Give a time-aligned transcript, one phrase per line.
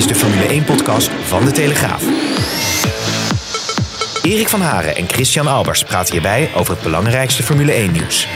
[0.00, 2.02] Is de Formule 1-podcast van De Telegraaf.
[4.24, 8.26] Erik van Haren en Christian Albers praten hierbij over het belangrijkste Formule 1-nieuws.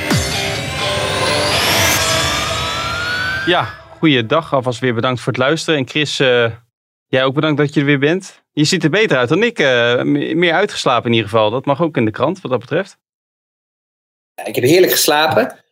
[3.46, 3.64] Ja,
[3.98, 4.54] goeiedag.
[4.54, 5.78] Alvast weer bedankt voor het luisteren.
[5.78, 6.50] En Chris, uh,
[7.06, 8.42] jij ook bedankt dat je er weer bent.
[8.52, 9.58] Je ziet er beter uit dan ik.
[9.58, 10.02] Uh,
[10.34, 11.50] meer uitgeslapen in ieder geval.
[11.50, 12.98] Dat mag ook in de krant wat dat betreft.
[14.44, 15.63] Ik heb heerlijk geslapen.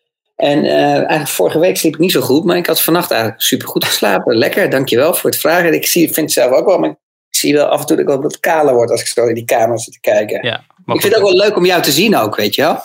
[0.43, 3.43] En uh, eigenlijk vorige week sliep ik niet zo goed, maar ik had vannacht eigenlijk
[3.43, 4.37] super goed geslapen.
[4.37, 5.75] Lekker, dankjewel voor het vragen.
[5.75, 6.97] Ik zie, vind het zelf ook wel, maar ik
[7.37, 9.35] zie wel af en toe dat ik wel wat kaler word als ik zo in
[9.35, 10.47] die kamer zit te kijken.
[10.47, 12.73] Ja, ik vind het ook wel leuk om jou te zien ook, weet je wel.
[12.73, 12.83] Het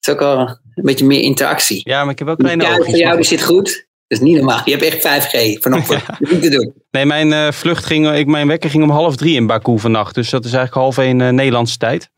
[0.00, 1.80] is ook wel een beetje meer interactie.
[1.84, 2.86] Ja, maar ik heb wel kleine oogjes.
[2.86, 3.86] voor jou die zit goed.
[4.06, 4.60] Dat is niet normaal.
[4.64, 6.00] Je hebt echt 5G vanochtend.
[6.00, 6.16] Ja.
[6.18, 6.74] Dat niet te doen.
[6.90, 10.14] Nee, mijn uh, vlucht ging, ik, mijn wekker ging om half drie in Baku vannacht.
[10.14, 12.10] Dus dat is eigenlijk half één uh, Nederlandse tijd.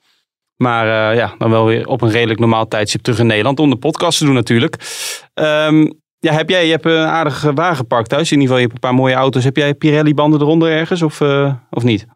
[0.62, 3.70] Maar uh, ja, dan wel weer op een redelijk normaal tijdstip terug in Nederland om
[3.70, 4.76] de podcast te doen natuurlijk.
[5.34, 8.32] Um, ja, heb jij, je hebt een aardige wagenpark thuis.
[8.32, 9.44] In ieder geval, je hebt een paar mooie auto's.
[9.44, 12.06] Heb jij Pirelli-banden eronder ergens of, uh, of niet?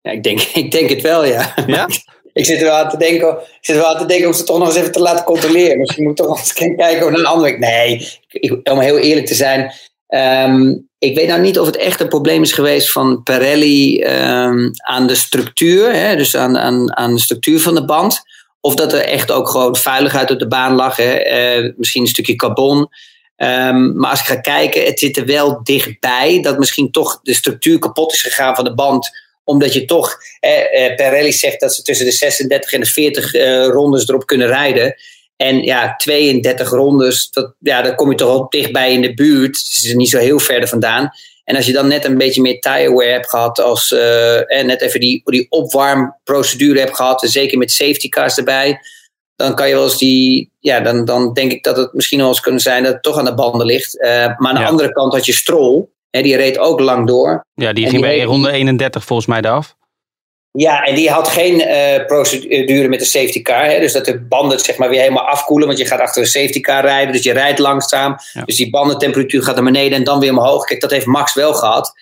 [0.00, 1.54] Ja, ik denk, ik denk het wel, ja.
[1.66, 1.88] Ja?
[2.32, 4.44] ik zit er wel aan te denken, ik zit wel aan te denken om ze
[4.44, 5.78] toch nog eens even te laten controleren.
[5.78, 7.58] Misschien moet ik toch eens kijken naar een andere week.
[7.58, 9.72] Nee, ik, om heel eerlijk te zijn.
[10.08, 14.70] Um, ik weet nou niet of het echt een probleem is geweest van Pirelli um,
[14.74, 18.22] aan de structuur, hè, dus aan, aan, aan de structuur van de band.
[18.60, 22.08] Of dat er echt ook gewoon veiligheid op de baan lag, hè, uh, misschien een
[22.08, 22.78] stukje carbon.
[23.36, 27.34] Um, maar als ik ga kijken, het zit er wel dichtbij dat misschien toch de
[27.34, 29.10] structuur kapot is gegaan van de band
[29.48, 33.66] omdat je toch, eh, Pirelli zegt dat ze tussen de 36 en de 40 uh,
[33.66, 34.94] rondes erop kunnen rijden.
[35.38, 39.52] En ja, 32 rondes, dat, ja, dan kom je toch ook dichtbij in de buurt.
[39.52, 41.10] Dus het is niet zo heel ver vandaan.
[41.44, 44.80] En als je dan net een beetje meer tireware hebt gehad, als uh, en net
[44.80, 48.80] even die, die opwarmprocedure hebt gehad, zeker met safety cars erbij,
[49.36, 52.28] dan kan je wel eens die, ja, dan, dan denk ik dat het misschien wel
[52.28, 53.96] eens kunnen zijn dat het toch aan de banden ligt.
[53.96, 54.66] Uh, maar aan de ja.
[54.66, 57.44] andere kant had je Stroll, hè, die reed ook lang door.
[57.54, 59.76] Ja, die ging bij ronde 31 volgens mij eraf.
[60.50, 63.64] Ja, en die had geen uh, procedure met de safety car.
[63.64, 63.80] Hè?
[63.80, 65.66] Dus dat de banden zeg maar weer helemaal afkoelen.
[65.66, 67.12] Want je gaat achter een safety car rijden.
[67.12, 68.16] Dus je rijdt langzaam.
[68.32, 68.42] Ja.
[68.44, 70.64] Dus die bandentemperatuur gaat naar beneden en dan weer omhoog.
[70.64, 71.92] Kijk, dat heeft Max wel gehad.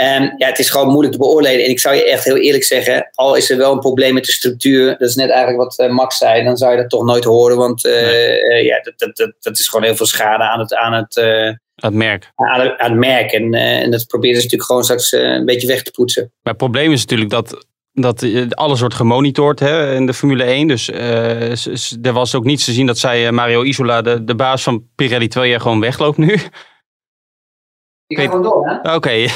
[0.00, 1.64] Um, ja, het is gewoon moeilijk te beoordelen.
[1.64, 4.24] En ik zou je echt heel eerlijk zeggen, al is er wel een probleem met
[4.24, 7.04] de structuur, dat is net eigenlijk wat uh, Max zei, dan zou je dat toch
[7.04, 7.56] nooit horen.
[7.56, 8.42] Want uh, nee.
[8.42, 11.18] uh, ja, dat, dat, dat, dat, is gewoon heel veel schade aan het, aan het,
[11.18, 12.30] aan het merk.
[12.34, 13.32] Aan het merk.
[13.32, 16.22] En, en dat proberen ze natuurlijk gewoon straks een beetje weg te poetsen.
[16.22, 17.66] Maar het probleem is natuurlijk dat
[18.00, 20.68] dat alles wordt gemonitord hè, in de Formule 1.
[20.68, 24.62] Dus uh, er was ook niets te zien dat zij Mario Isola, de, de baas
[24.62, 26.38] van Pirelli, terwijl jij gewoon wegloopt nu.
[28.06, 28.94] Ik ga gewoon door, hè?
[28.94, 29.30] Oké, okay.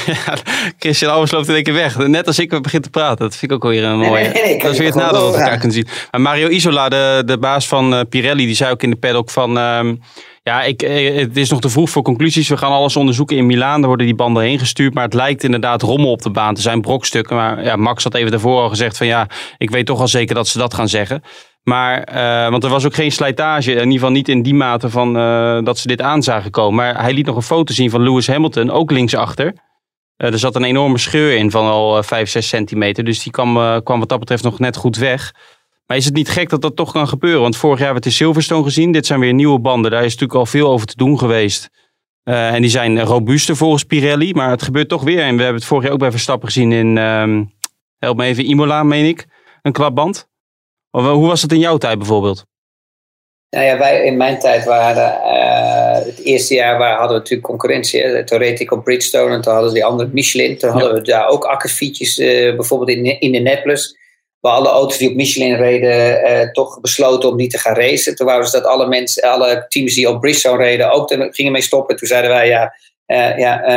[0.79, 1.97] Christian Albers loopt in één keer weg.
[1.97, 3.17] Net als ik begin te praten.
[3.17, 4.23] Dat vind ik ook weer een mooie...
[4.23, 5.87] Nee, nee, nee, dat is weer het nadeel dat we elkaar kunnen zien.
[6.11, 9.57] Maar Mario Isola, de, de baas van Pirelli, die zei ook in de paddock van...
[9.57, 10.01] Um,
[10.43, 12.49] ja, ik, het is nog te vroeg voor conclusies.
[12.49, 13.79] We gaan alles onderzoeken in Milaan.
[13.79, 14.93] Daar worden die banden heen gestuurd.
[14.93, 17.35] Maar het lijkt inderdaad rommel op de baan te zijn, brokstukken.
[17.35, 19.27] Maar ja, Max had even daarvoor al gezegd van ja,
[19.57, 21.21] ik weet toch al zeker dat ze dat gaan zeggen.
[21.63, 24.89] Maar, uh, want er was ook geen slijtage, in ieder geval niet in die mate
[24.89, 26.75] van uh, dat ze dit aan zagen komen.
[26.75, 29.53] Maar hij liet nog een foto zien van Lewis Hamilton, ook linksachter.
[30.17, 33.03] Er zat een enorme scheur in van al 5, 6 centimeter.
[33.03, 35.33] Dus die kwam, kwam wat dat betreft nog net goed weg.
[35.93, 37.41] Maar is het niet gek dat dat toch kan gebeuren?
[37.41, 38.91] Want vorig jaar hebben we het in Silverstone gezien.
[38.91, 39.91] Dit zijn weer nieuwe banden.
[39.91, 41.69] Daar is natuurlijk al veel over te doen geweest.
[42.23, 44.33] Uh, en die zijn robuuster volgens Pirelli.
[44.33, 45.19] Maar het gebeurt toch weer.
[45.19, 47.51] En we hebben het vorig jaar ook bij Verstappen gezien in, um,
[47.97, 49.25] help me even, Imola meen ik.
[49.61, 50.27] Een klapband.
[50.91, 52.45] Of, hoe was het in jouw tijd bijvoorbeeld?
[53.49, 57.47] Nou ja, wij in mijn tijd waren, uh, het eerste jaar waar hadden we natuurlijk
[57.47, 58.01] concurrentie.
[58.01, 58.25] Hè?
[58.25, 60.57] Toen reed ik op Bridgestone en toen hadden ze die andere Michelin.
[60.57, 64.01] Toen hadden we daar ook akkefietjes, uh, bijvoorbeeld in, in de Netlus
[64.43, 68.15] waar alle auto's die op Michelin reden uh, toch besloten om niet te gaan racen.
[68.15, 71.61] Toen wouden ze dat alle, mensen, alle teams die op Bridgestone reden ook gingen mee
[71.61, 71.95] stoppen.
[71.95, 72.75] Toen zeiden wij, ja,
[73.07, 73.67] uh, ja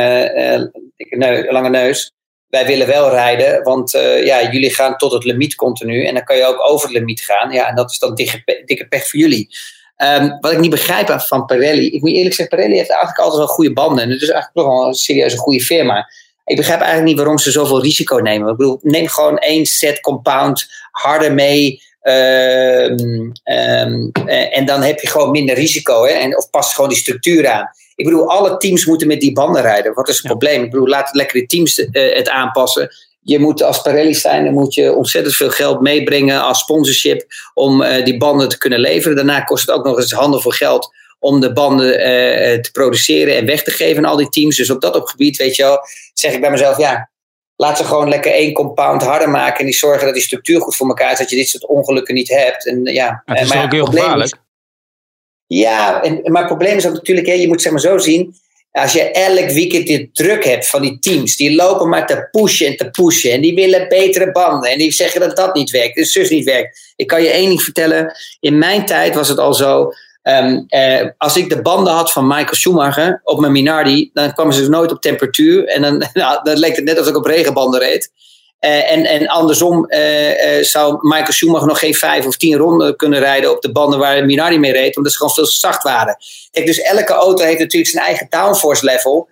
[0.49, 2.11] uh, lange neus,
[2.47, 3.91] wij willen wel rijden, want
[4.23, 6.05] ja, jullie gaan tot het limiet continu.
[6.05, 7.51] En dan kan je ook over het limiet gaan.
[7.51, 9.49] Ja, en dat is dan dikke, dikke pech voor jullie.
[9.97, 13.37] Um, wat ik niet begrijp van Pirelli, ik moet eerlijk zeggen, Pirelli heeft eigenlijk altijd
[13.39, 14.03] wel goede banden.
[14.03, 16.09] En het is eigenlijk toch wel een serieuze goede firma
[16.47, 18.51] ik begrijp eigenlijk niet waarom ze zoveel risico nemen.
[18.51, 21.81] Ik bedoel, neem gewoon één set compound harder mee.
[22.01, 24.09] Ehm, ehm,
[24.51, 26.05] en dan heb je gewoon minder risico.
[26.05, 26.11] Hè?
[26.11, 27.69] En, of pas gewoon die structuur aan.
[27.95, 29.93] Ik bedoel, alle teams moeten met die banden rijden.
[29.93, 30.63] Wat is het probleem?
[30.63, 32.89] Ik bedoel, laat lekker de teams het aanpassen
[33.27, 37.81] je moet als Pirelli zijn, dan moet je ontzettend veel geld meebrengen als sponsorship om
[37.81, 39.15] uh, die banden te kunnen leveren.
[39.15, 40.89] Daarna kost het ook nog eens handel voor geld
[41.19, 44.55] om de banden uh, te produceren en weg te geven aan al die teams.
[44.55, 45.79] Dus op dat gebied, weet je wel,
[46.19, 47.09] zeg ik bij mezelf, ja,
[47.55, 50.75] laat ze gewoon lekker één compound harder maken en die zorgen dat die structuur goed
[50.75, 52.67] voor elkaar is, dat je dit soort ongelukken niet hebt.
[52.67, 54.35] En, ja, het is maar ook heel gevaarlijk.
[55.47, 58.35] ja, en, maar het probleem is ook natuurlijk, hè, je moet zeg maar zo zien,
[58.77, 62.67] als je elk weekend die druk hebt van die teams, die lopen maar te pushen
[62.67, 63.31] en te pushen.
[63.31, 64.71] En die willen betere banden.
[64.71, 66.93] En die zeggen dat dat niet werkt, dat zus niet werkt.
[66.95, 68.15] Ik kan je één ding vertellen.
[68.39, 69.91] In mijn tijd was het al zo.
[70.27, 74.53] Um, eh, als ik de banden had van Michael Schumacher op mijn Minardi, dan kwamen
[74.53, 75.65] ze dus nooit op temperatuur.
[75.65, 78.11] En dan, nou, leek het net alsof ik op regenbanden reed.
[78.59, 83.19] Uh, en, en andersom uh, zou Michael Schumacher nog geen vijf of tien ronden kunnen
[83.19, 86.17] rijden op de banden waar Minardi mee reed, omdat ze gewoon veel zacht waren.
[86.51, 89.29] Kijk, dus elke auto heeft natuurlijk zijn eigen downforce level,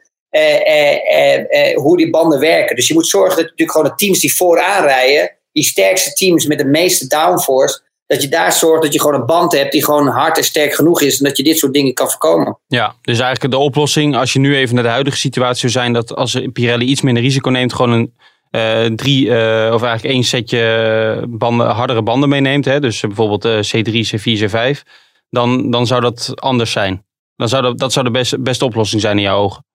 [1.76, 2.76] hoe die banden werken.
[2.76, 6.46] Dus je moet zorgen dat natuurlijk gewoon de teams die vooraan rijden, die sterkste teams
[6.46, 9.84] met de meeste downforce, dat je daar zorgt dat je gewoon een band hebt die
[9.84, 12.60] gewoon hard en sterk genoeg is en dat je dit soort dingen kan voorkomen.
[12.68, 15.94] Ja, dus eigenlijk de oplossing, als je nu even naar de huidige situatie zou zijn,
[15.94, 18.14] dat als Pirelli iets minder risico neemt, gewoon een
[18.52, 23.58] uh, drie, uh, of eigenlijk één setje banden, hardere banden meeneemt, hè, dus bijvoorbeeld uh,
[23.58, 24.82] C3, C4, C5,
[25.30, 27.06] dan, dan zou dat anders zijn.
[27.36, 29.66] Dan zou dat, dat zou de beste, beste oplossing zijn in jouw ogen.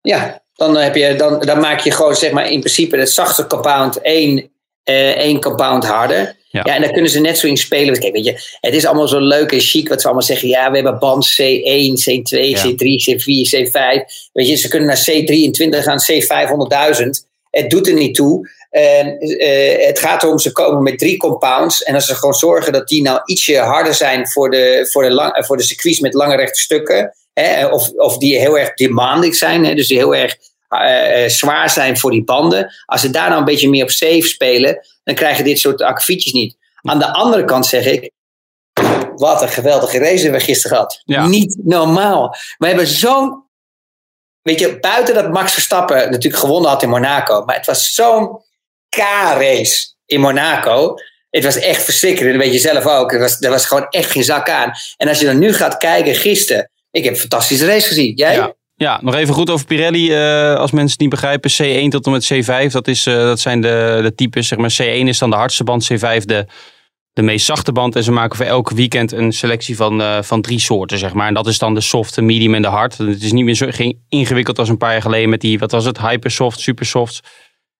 [0.00, 3.46] Ja, dan, heb je, dan, dan maak je gewoon zeg maar in principe het zachte
[3.46, 4.50] compound één,
[5.14, 6.38] één compound harder.
[6.52, 6.62] Ja.
[6.64, 6.74] ja.
[6.74, 7.98] en daar kunnen ze net zo in spelen.
[7.98, 10.48] Kijk, weet je, het is allemaal zo leuk en chic wat ze allemaal zeggen.
[10.48, 14.04] Ja, we hebben band C1, C2, C3, C4, C5.
[14.32, 17.08] Weet je, ze kunnen naar C23 gaan, C500.000.
[17.50, 18.48] Het doet er niet toe.
[18.70, 21.82] Uh, het gaat erom, ze komen met drie compounds.
[21.82, 25.10] En als ze gewoon zorgen dat die nou ietsje harder zijn voor de, voor de,
[25.10, 27.14] lang, voor de circuits met lange rechte stukken.
[27.32, 30.36] Hè, of, of die heel erg demanding zijn, hè, dus die heel erg
[30.70, 32.74] uh, zwaar zijn voor die banden.
[32.86, 34.80] Als ze daar nou een beetje meer op safe spelen,
[35.10, 36.56] dan krijg je dit soort akkefietjes niet.
[36.82, 38.10] Aan de andere kant zeg ik,
[39.14, 41.02] wat een geweldige race hebben we gisteren gehad.
[41.28, 42.36] Niet normaal.
[42.58, 43.48] We hebben zo'n
[44.42, 47.44] weet je, buiten dat Max Verstappen natuurlijk gewonnen had in Monaco.
[47.44, 48.42] Maar het was zo'n
[48.88, 50.94] K-race in Monaco.
[51.30, 52.34] Het was echt verschrikkelijk.
[52.34, 53.12] Dat weet je zelf ook.
[53.12, 54.72] Er was, er was gewoon echt geen zak aan.
[54.96, 56.70] En als je dan nu gaat kijken, gisteren.
[56.90, 58.14] Ik heb een fantastische race gezien.
[58.14, 58.34] Jij?
[58.34, 58.54] Ja.
[58.82, 60.10] Ja, nog even goed over Pirelli.
[60.10, 63.40] Uh, als mensen het niet begrijpen, C1 tot en met C5, dat, is, uh, dat
[63.40, 64.48] zijn de, de types.
[64.48, 66.46] Zeg maar, C1 is dan de hardste band, C5 de,
[67.12, 67.96] de meest zachte band.
[67.96, 71.26] En ze maken voor elk weekend een selectie van, uh, van drie soorten, zeg maar.
[71.26, 72.98] En dat is dan de soft, de medium en de hard.
[72.98, 73.68] Het is niet meer zo
[74.08, 77.20] ingewikkeld als een paar jaar geleden met die, wat was het, hypersoft, supersoft.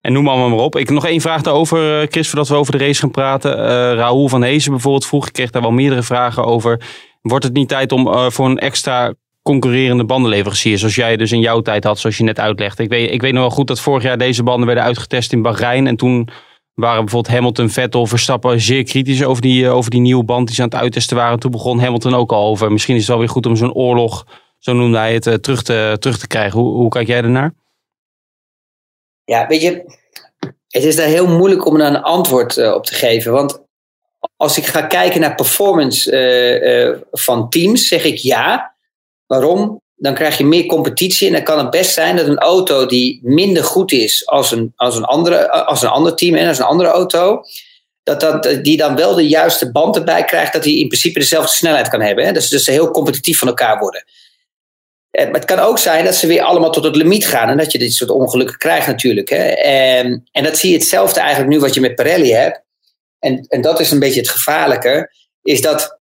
[0.01, 0.77] En noem allemaal maar op.
[0.77, 3.57] Ik nog één vraag daarover, eh, Chris, voordat we over de race gaan praten.
[3.95, 6.81] Raoul van Heesen bijvoorbeeld vroeg, ik kreeg daar wel meerdere vragen over.
[7.23, 9.15] Wordt het niet tijd om voor een extra
[9.51, 12.83] concurrerende bandenleverancier, zoals jij dus in jouw tijd had, zoals je net uitlegde?
[12.83, 15.43] Ik weet, ik weet nog wel goed dat vorig jaar deze banden werden uitgetest in
[15.43, 15.87] Bahrein.
[15.87, 16.29] En toen
[16.75, 20.55] waren bijvoorbeeld Hamilton, Vettel, Verstappen zeer kritisch over die, eh, over die nieuwe band die
[20.55, 21.39] ze aan het uittesten waren.
[21.39, 22.73] Toen begon Hamilton ook al over.
[22.73, 24.27] Misschien is het wel weer goed om zo'n oorlog,
[24.59, 26.61] zo noemde hij het, eh, terug te, terug te krijgen.
[26.61, 27.55] Hoe, hoe kijk jij ernaar?
[29.25, 29.85] Ja, weet je,
[30.69, 33.33] het is daar heel moeilijk om daar een antwoord uh, op te geven.
[33.33, 33.63] Want
[34.37, 38.75] als ik ga kijken naar performance van teams, zeg ik ja.
[39.31, 39.81] Waarom?
[40.01, 41.27] dan krijg je meer competitie.
[41.27, 44.73] En dan kan het best zijn dat een auto die minder goed is als een,
[44.77, 47.43] als een, andere, als een ander team en als een andere auto.
[48.03, 51.53] Dat, dat die dan wel de juiste band erbij krijgt, dat hij in principe dezelfde
[51.53, 52.25] snelheid kan hebben.
[52.25, 52.33] Hè?
[52.33, 54.05] Dus, dus heel competitief van elkaar worden.
[55.11, 57.49] Eh, maar het kan ook zijn dat ze weer allemaal tot het limiet gaan.
[57.49, 59.29] En dat je dit soort ongelukken krijgt natuurlijk.
[59.29, 59.45] Hè?
[59.63, 62.63] En, en dat zie je hetzelfde eigenlijk nu wat je met Pirelli hebt.
[63.19, 65.13] En, en dat is een beetje het gevaarlijke.
[65.43, 66.00] Is dat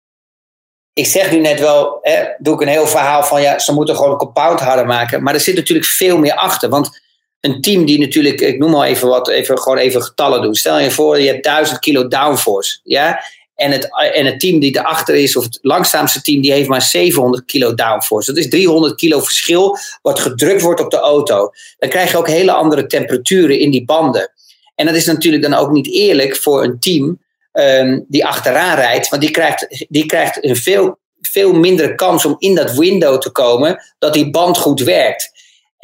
[0.94, 3.96] ik zeg nu net wel, hè, doe ik een heel verhaal van ja, ze moeten
[3.96, 5.22] gewoon een compound harder maken.
[5.22, 6.68] Maar er zit natuurlijk veel meer achter.
[6.68, 7.02] Want
[7.40, 10.54] een team die natuurlijk, ik noem maar even wat, even, gewoon even getallen doen.
[10.54, 12.80] Stel je voor, je hebt 1000 kilo downforce.
[12.82, 13.24] Ja?
[13.54, 16.82] En het, en het team die erachter is, of het langzaamste team, die heeft maar
[16.82, 18.32] 700 kilo downforce.
[18.32, 21.50] Dat is 300 kilo verschil wat gedrukt wordt op de auto.
[21.78, 24.32] Dan krijg je ook hele andere temperaturen in die banden.
[24.74, 27.23] En dat is natuurlijk dan ook niet eerlijk voor een team
[27.54, 29.08] um, die achteraan rijdt.
[29.08, 33.30] Want die krijgt, die krijgt een veel, veel mindere kans om in dat window te
[33.30, 35.32] komen dat die band goed werkt.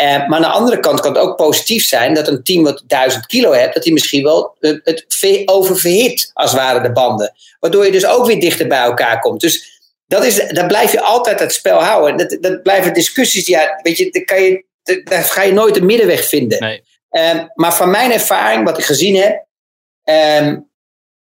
[0.02, 2.84] Uh, maar aan de andere kant kan het ook positief zijn dat een team wat
[2.86, 7.32] 1000 kilo hebt, dat die misschien wel uh, het oververhit als het ware de banden.
[7.60, 9.40] Waardoor je dus ook weer dichter bij elkaar komt.
[9.40, 12.16] Dus dat is, daar blijf je altijd het spel houden.
[12.16, 14.64] Dat, dat blijven discussies, ja, weet je, daar, kan je,
[15.04, 16.60] daar ga je nooit een middenweg vinden.
[16.60, 16.82] Nee.
[17.10, 19.46] Uh, maar van mijn ervaring, wat ik gezien heb,
[20.04, 20.69] um,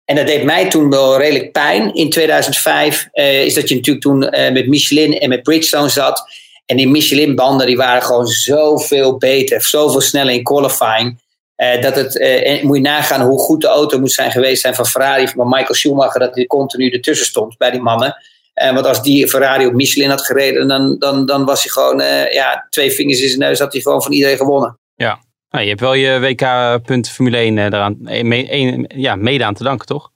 [0.06, 3.08] En dat deed mij toen wel redelijk pijn in 2005.
[3.12, 4.18] is dat je natuurlijk toen
[4.52, 6.24] met Michelin en met Bridgestone zat.
[6.66, 11.24] En die Michelin-banden die waren gewoon zoveel beter, zoveel sneller in qualifying.
[11.56, 14.74] Uh, dat het, uh, moet je nagaan hoe goed de auto moet zijn geweest zijn
[14.74, 18.16] van Ferrari, van Michael Schumacher, dat hij continu ertussen stond bij die mannen.
[18.54, 21.98] Want als die Ferrari op Michelin had gereden, dan, dan, dan was hij gewoon,
[22.32, 24.78] ja, twee vingers in zijn neus, had hij gewoon van iedereen gewonnen.
[24.94, 25.20] Ja,
[25.56, 29.86] nou, je hebt wel je WK-punt Formule 1 eraan, mee, ja, mede aan te danken,
[29.86, 30.12] toch?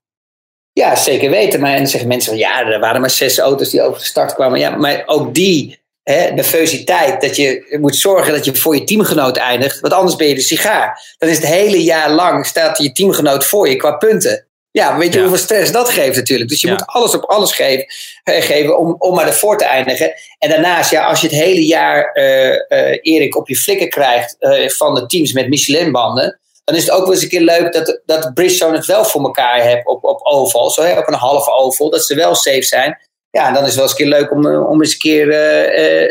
[0.73, 1.61] Ja, zeker weten.
[1.61, 4.35] Maar en dan zeggen mensen, ja, er waren maar zes auto's die over de start
[4.35, 4.59] kwamen.
[4.59, 9.37] Ja, maar ook die hè, nervositeit, dat je moet zorgen dat je voor je teamgenoot
[9.37, 11.15] eindigt, want anders ben je de sigaar.
[11.19, 14.47] Dan is het hele jaar lang staat je teamgenoot voor je qua punten.
[14.73, 16.51] Ja, weet je hoeveel stress dat geeft natuurlijk.
[16.51, 17.87] Dus je moet alles op alles geven,
[18.23, 20.13] eh, geven om, om maar ervoor te eindigen.
[20.39, 24.37] En daarnaast, ja, als je het hele jaar uh, uh, Erik op je flikken krijgt
[24.77, 28.01] van de teams met Michelin-banden, dan is het ook wel eens een keer leuk dat,
[28.07, 31.53] dat Bridgestone het wel voor elkaar heeft op, op oval, zo, hè, op een halve
[31.53, 32.99] oval, dat ze wel safe zijn
[33.31, 35.35] ja, dan is het wel eens een keer leuk om, om eens een keer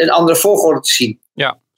[0.01, 1.19] een andere volgorde te zien.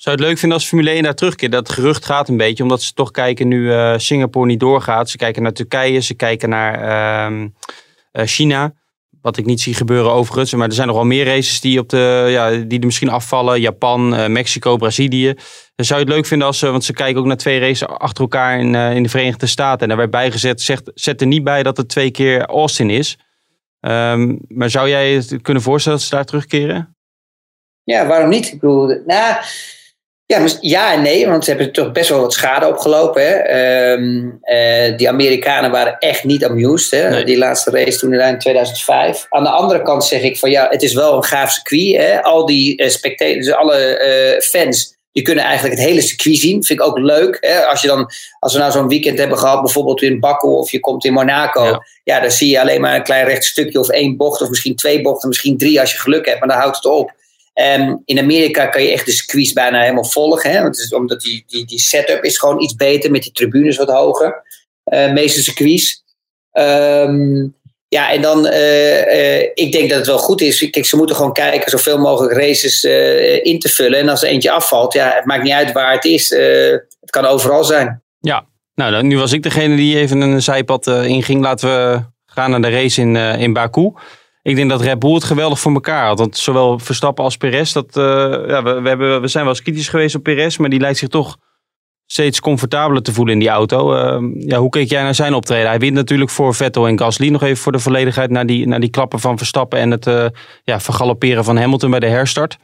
[0.02, 1.52] Zou het leuk vinden als Formule 1 daar terugkeert?
[1.52, 5.10] Dat gerucht gaat een beetje, omdat ze toch kijken nu Singapore niet doorgaat.
[5.10, 7.48] Ze kijken naar Turkije, ze kijken naar uh,
[8.26, 8.74] China.
[9.22, 10.54] Wat ik niet zie gebeuren overigens.
[10.54, 13.62] Maar er zijn nog wel meer races die, op de, ja, die er misschien afvallen.
[13.62, 15.34] Japan, Mexico, Brazilië.
[15.76, 18.22] Zou je het leuk vinden als ze, want ze kijken ook naar twee races achter
[18.24, 19.82] elkaar in, in de Verenigde Staten.
[19.82, 23.18] En daar werd bijgezet, zegt, zet er niet bij dat het twee keer Austin is.
[23.80, 26.96] Um, maar zou jij je kunnen voorstellen dat ze daar terugkeren?
[27.84, 28.46] Ja, waarom niet?
[28.46, 29.36] Ik bedoel, nou,
[30.32, 33.22] ja, ja en nee, want ze hebben toch best wel wat schade opgelopen.
[33.22, 33.92] Hè?
[33.92, 36.92] Um, uh, die Amerikanen waren echt niet amused.
[36.92, 37.10] Hè?
[37.10, 37.24] Nee.
[37.24, 39.26] Die laatste race toen in 2005.
[39.30, 41.98] Aan de andere kant zeg ik van ja, het is wel een gaaf circuit.
[41.98, 42.24] Hè?
[42.24, 44.02] Al die uh, spectators, alle
[44.36, 46.64] uh, fans je kunnen eigenlijk het hele circuit zien.
[46.64, 47.38] Vind ik ook leuk.
[47.40, 47.66] Hè?
[47.66, 50.80] Als, je dan, als we nou zo'n weekend hebben gehad, bijvoorbeeld in Baku of je
[50.80, 51.78] komt in Monaco.
[52.04, 52.20] Ja.
[52.20, 55.02] dan zie je alleen maar een klein recht stukje of één bocht of misschien twee
[55.02, 56.40] bochten, misschien drie als je geluk hebt.
[56.40, 57.14] Maar dan houdt het op.
[57.62, 60.52] En in Amerika kan je echt de circuits bijna helemaal volgen.
[60.52, 60.62] Hè?
[60.62, 64.44] Want omdat die, die, die setup is gewoon iets beter met die tribunes wat hoger.
[64.86, 66.04] Uh, meeste circuits.
[66.52, 67.56] Um,
[67.88, 70.70] ja, en dan, uh, uh, ik denk dat het wel goed is.
[70.70, 72.84] Kijk, ze moeten gewoon kijken zoveel mogelijk races
[73.44, 74.00] in te vullen.
[74.00, 76.30] En als er eentje afvalt, ja, het maakt niet uit waar het is.
[76.30, 78.04] het kan overal zijn.
[78.20, 81.42] Ja, nou, nu was ik degene die even een zijpad inging.
[81.42, 83.92] Laten we gaan naar de race in, in Baku.
[84.44, 86.20] Ik denk dat Red Bull het geweldig voor elkaar had.
[86.20, 89.90] Want zowel Verstappen als Perez, dat, ja, we, we, hebben, we zijn wel eens kritisch
[89.90, 90.58] geweest op Perez.
[90.58, 91.38] Maar die lijkt zich toch
[92.12, 93.96] steeds comfortabeler te voelen in die auto.
[93.96, 95.68] Uh, ja, hoe keek jij naar zijn optreden?
[95.68, 97.30] Hij wint natuurlijk voor Vettel en Gasly.
[97.30, 100.26] Nog even voor de volledigheid naar die, naar die klappen van Verstappen en het uh,
[100.64, 102.58] ja, vergalopperen van Hamilton bij de herstart.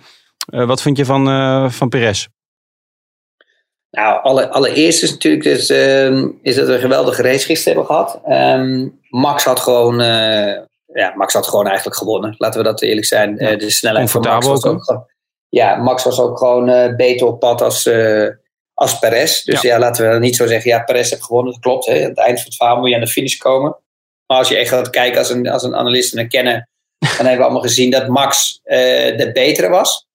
[0.54, 2.28] Uh, wat vind je van, van Perez?
[3.92, 7.96] Nou, alle, allereerst is natuurlijk dus, ehm, is dat we een geweldige race gisteren hebben
[7.96, 8.22] gehad.
[8.60, 10.02] Um, Max had gewoon
[11.00, 12.36] ja, Max had gewoon eigenlijk gewonnen.
[12.38, 13.36] Laten we dat eerlijk zijn.
[13.38, 15.12] Ja, de snelheid van Max was ook, ook
[15.50, 17.90] ja, Max was ook gewoon beter op pad als,
[18.74, 19.44] als Perez.
[19.44, 19.80] Dus ja.
[19.80, 21.86] laten we niet zo zeggen, ja, Perez heeft gewonnen, dat klopt.
[21.86, 22.04] Hè.
[22.04, 23.78] Aan het eind van het verhaal moet je aan de finish komen.
[24.26, 27.10] Maar als je echt gaat kijken als een, als een analist en een kenner, dan
[27.18, 30.08] hebben we allemaal gezien dat Max de betere was.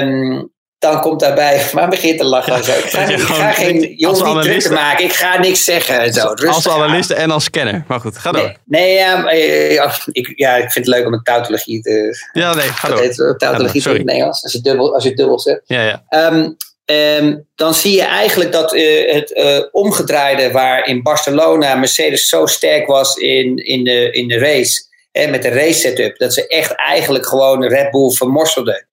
[0.00, 2.64] Um, dan komt daarbij, maar begint te lachen.
[2.64, 2.72] Zo.
[2.72, 5.04] Ik ga, ik ga geen jongen niet maken.
[5.04, 6.12] Ik ga niks zeggen.
[6.12, 6.26] Zo.
[6.26, 7.84] als analist en als kenner.
[7.88, 8.56] Maar goed, ga door.
[8.64, 12.26] Nee, nee ja, ik, ja, ik vind het leuk om een tautologie te...
[12.32, 13.00] Ja, nee, ga door.
[13.00, 14.42] Heet, tautologie in het Nederlands.
[14.42, 15.60] Als je, dubbel, als je het dubbel zegt.
[15.66, 16.28] Ja, ja.
[16.32, 16.56] Um,
[16.90, 22.46] Um, dan zie je eigenlijk dat uh, het uh, omgedraaide, waar in Barcelona Mercedes zo
[22.46, 24.82] sterk was in, in, de, in de race,
[25.12, 28.87] hè, met de race setup, dat ze echt eigenlijk gewoon Red Bull vermorselden.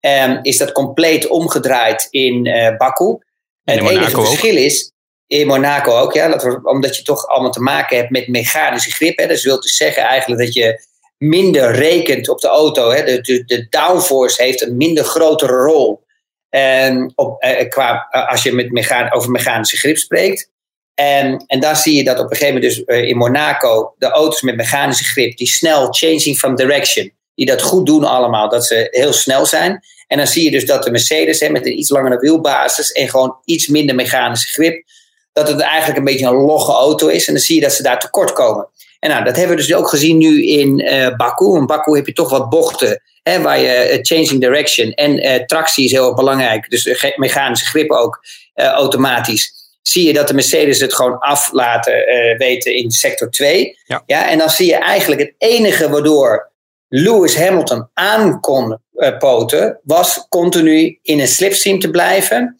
[0.00, 3.18] Um, is dat compleet omgedraaid in uh, Baku.
[3.64, 4.92] En het enige verschil is,
[5.26, 8.90] in Monaco ook, ja, dat we, omdat je toch allemaal te maken hebt met mechanische
[8.90, 9.18] grip.
[9.18, 10.84] Hè, dus wil dus zeggen eigenlijk dat je
[11.18, 12.90] minder rekent op de auto.
[12.90, 16.02] Hè, de, de, de downforce heeft een minder grotere rol
[16.48, 20.50] en op, eh, qua, eh, als je met mechan over mechanische grip spreekt.
[20.94, 24.06] En, en daar zie je dat op een gegeven moment dus uh, in Monaco de
[24.06, 28.66] auto's met mechanische grip, die snel changing from direction, die dat goed doen allemaal, dat
[28.66, 29.80] ze heel snel zijn.
[30.06, 33.08] En dan zie je dus dat de Mercedes hè, met een iets langere wielbasis en
[33.08, 34.84] gewoon iets minder mechanische grip,
[35.32, 37.26] dat het eigenlijk een beetje een logge auto is.
[37.26, 38.68] En dan zie je dat ze daar tekort komen.
[39.00, 41.56] En nou, dat hebben we dus ook gezien nu in uh, Baku.
[41.56, 45.44] In Baku heb je toch wat bochten hè, waar je uh, changing direction en uh,
[45.44, 46.70] tractie is heel belangrijk.
[46.70, 49.52] Dus mechanische grip ook automatisch.
[49.82, 51.92] Zie je dat de Mercedes het gewoon af laten
[52.38, 53.78] weten in sector 2.
[53.84, 54.02] Ja.
[54.06, 54.28] ja.
[54.28, 56.49] en dan zie je eigenlijk het enige waardoor
[56.90, 58.78] Lewis Hamilton aan kon
[59.18, 62.56] poten, was continu in een slipstream te blijven.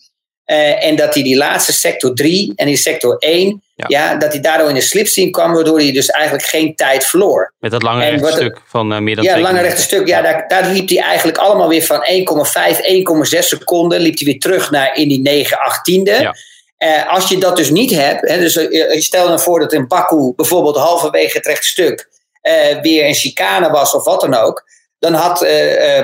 [0.81, 4.15] en dat hij die laatste sector 3 en in sector 1 Ja.
[4.15, 7.53] dat hij daardoor in de slipstream kwam, waardoor hij dus eigenlijk geen tijd verloor.
[7.59, 10.07] Met dat lange rechte stuk van uh, meer dan Ja, lange rechte stuk.
[10.07, 14.01] Ja, daar, daar, liep hij eigenlijk allemaal weer van 1,5, 1,6 seconden.
[14.01, 16.11] Liep hij weer terug naar in die 9, 8 tiende.
[16.11, 16.35] Ja.
[16.79, 19.87] Uh, als je dat dus niet hebt, hè, dus uh, stel je voor dat in
[19.87, 22.09] Baku bijvoorbeeld halverwege het rechte stuk
[22.43, 24.65] uh, weer een chicane was of wat dan ook,
[24.99, 25.41] dan had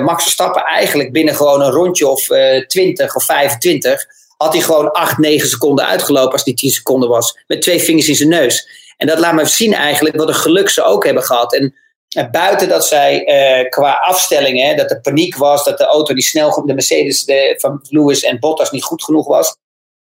[0.01, 2.27] Max Verstappen eigenlijk binnen gewoon een rondje of
[2.67, 7.39] 20 of 25 had hij gewoon 8, 9 seconden uitgelopen als die 10 seconden was.
[7.47, 8.69] Met twee vingers in zijn neus.
[8.97, 11.55] En dat laat me zien eigenlijk wat een geluk ze ook hebben gehad.
[11.55, 11.75] En,
[12.09, 13.25] en buiten dat zij
[13.69, 17.79] qua afstellingen, dat er paniek was, dat de auto die snel, de Mercedes de, van
[17.89, 19.57] Lewis en Bottas niet goed genoeg was,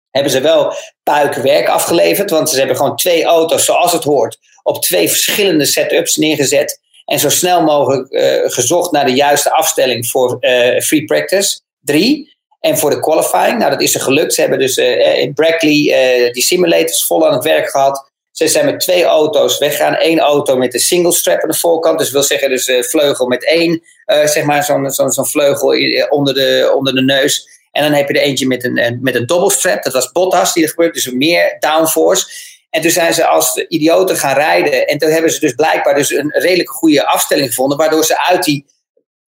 [0.09, 0.73] hebben ze wel
[1.03, 2.29] puikwerk afgeleverd.
[2.29, 6.81] Want ze hebben gewoon twee auto's zoals het hoort, op twee verschillende setups neergezet.
[7.05, 11.59] En zo snel mogelijk uh, gezocht naar de juiste afstelling voor uh, free practice.
[11.81, 12.31] Drie.
[12.59, 14.33] En voor de qualifying, nou dat is er gelukt.
[14.33, 18.11] Ze hebben dus uh, in Brackley die simulators vol aan het werk gehad.
[18.31, 19.95] Ze zijn met twee auto's weggaan.
[19.99, 21.99] Eén auto met een single strap aan de voorkant.
[21.99, 25.75] Dus wil zeggen dus vleugel met één, zeg maar zo'n zo'n vleugel
[26.09, 27.47] onder de, onder de neus.
[27.71, 29.83] En dan heb je er eentje met een, met een double strap.
[29.83, 32.25] Dat was Bottas die dat gebeurt, dus meer downforce.
[32.73, 34.87] En toen zijn ze als idioten gaan rijden.
[34.87, 37.77] En toen hebben ze dus blijkbaar dus een redelijk goede afstelling gevonden.
[37.77, 38.65] Waardoor ze uit die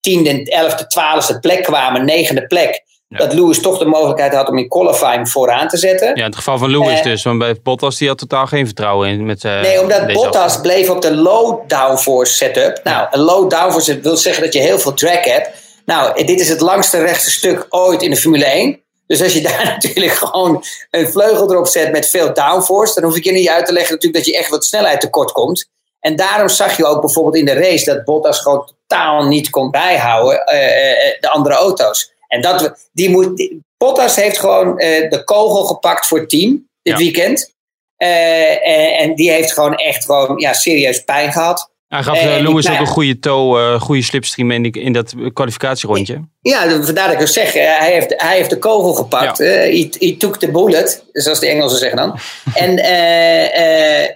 [0.00, 2.84] tiende, elfde, twaalfde plek kwamen, negende plek.
[3.08, 3.18] Ja.
[3.18, 6.08] Dat Lewis toch de mogelijkheid had om in qualifying vooraan te zetten.
[6.08, 7.22] Ja, in het geval van Lewis uh, dus.
[7.22, 9.26] Want bij Bottas die had totaal geen vertrouwen in.
[9.26, 10.62] Met, uh, nee, omdat Bottas afstand.
[10.62, 12.80] bleef op de low downforce setup.
[12.84, 13.08] Nou, ja.
[13.10, 15.50] een low downforce wil zeggen dat je heel veel drag hebt.
[15.84, 18.80] Nou, dit is het langste rechte stuk ooit in de Formule 1.
[19.06, 23.16] Dus als je daar natuurlijk gewoon een vleugel erop zet met veel downforce, dan hoef
[23.16, 25.68] ik je niet uit te leggen natuurlijk dat je echt wat snelheid tekort komt.
[26.00, 29.70] En daarom zag je ook bijvoorbeeld in de race dat Bottas gewoon totaal niet kon
[29.70, 32.12] bijhouden uh, de andere auto's.
[32.28, 36.68] En dat, die moet, die, Bottas heeft gewoon uh, de kogel gepakt voor het team
[36.82, 36.98] dit ja.
[36.98, 37.54] weekend.
[37.98, 41.70] Uh, en, en, die heeft gewoon echt gewoon, ja, serieus pijn gehad.
[41.88, 46.20] Hij gaf uh, Lewis ook een goede toe, goede slipstream in, die, in dat kwalificatierondje.
[46.40, 49.38] Ja, vandaar dat ik zeg, hij heeft, hij heeft de kogel gepakt.
[49.38, 49.44] Ja.
[49.44, 52.18] he, he took the bullet, zoals de Engelsen zeggen dan.
[52.64, 52.76] en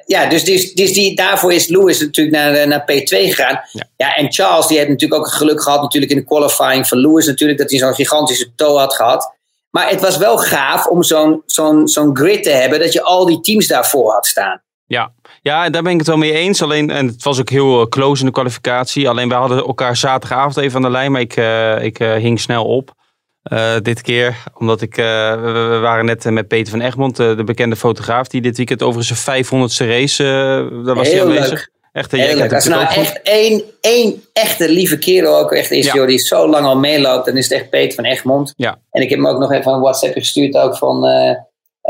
[0.06, 3.60] ja, dus, dus, dus die, daarvoor is Lewis natuurlijk naar, naar P2 gegaan.
[3.72, 3.86] Ja.
[3.96, 4.14] ja.
[4.14, 7.58] en Charles die heeft natuurlijk ook geluk gehad natuurlijk in de qualifying van Lewis natuurlijk,
[7.58, 9.34] dat hij zo'n gigantische toe had gehad.
[9.70, 13.26] Maar het was wel gaaf om zo'n zo'n zo'n grid te hebben dat je al
[13.26, 14.62] die teams daarvoor had staan.
[14.86, 15.12] Ja.
[15.40, 16.62] Ja, daar ben ik het wel mee eens.
[16.62, 19.08] Alleen, en het was ook heel close in de kwalificatie.
[19.08, 22.40] Alleen we hadden elkaar zaterdagavond even aan de lijn, maar ik, uh, ik uh, hing
[22.40, 22.98] snel op.
[23.52, 28.28] Uh, dit keer, omdat ik, we waren net met Peter van Egmond, de bekende fotograaf,
[28.28, 30.22] die dit weekend overigens zijn 500ste race,
[30.84, 31.58] daar was heel hij aanwezig.
[31.58, 31.70] Leuk.
[31.92, 32.52] Echt, Heel leuk.
[32.52, 35.94] Als er nou echt één, één echte lieve kerel ook echt is, ja.
[35.94, 38.52] joh, die zo lang al meeloopt, dan is het echt Peter van Egmond.
[38.56, 38.78] Ja.
[38.90, 41.04] En ik heb hem ook nog even een WhatsApp gestuurd ook van...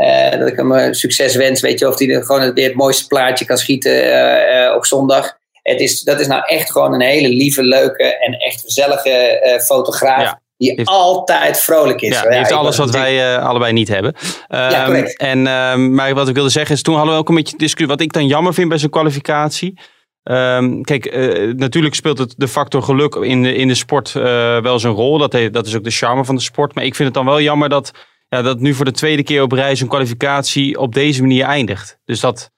[0.01, 3.07] Uh, dat ik hem succes wens, weet je, of hij gewoon het, weer het mooiste
[3.07, 5.39] plaatje kan schieten uh, op zondag.
[5.61, 10.21] Het is, dat is nou echt gewoon een hele lieve, leuke en echt gezellige fotograaf.
[10.21, 10.41] Ja.
[10.57, 12.21] Die heeft, altijd vrolijk is.
[12.21, 14.15] Ja, heeft alles wat wij allebei niet hebben.
[14.47, 15.17] ja, correct.
[15.17, 17.87] En, ehm, maar wat ik wilde zeggen is, toen hadden we ook een beetje discussie.
[17.87, 19.79] Wat ik dan jammer vind bij zijn kwalificatie.
[20.23, 24.23] Um, kijk, uh, natuurlijk speelt het de factor geluk in de, in de sport uh,
[24.61, 25.17] wel zijn rol.
[25.17, 26.75] Dat, dat is ook de charme van de sport.
[26.75, 27.91] Maar ik vind het dan wel jammer dat
[28.35, 31.99] ja, dat nu voor de tweede keer op reis een kwalificatie op deze manier eindigt.
[32.05, 32.51] Dus dat,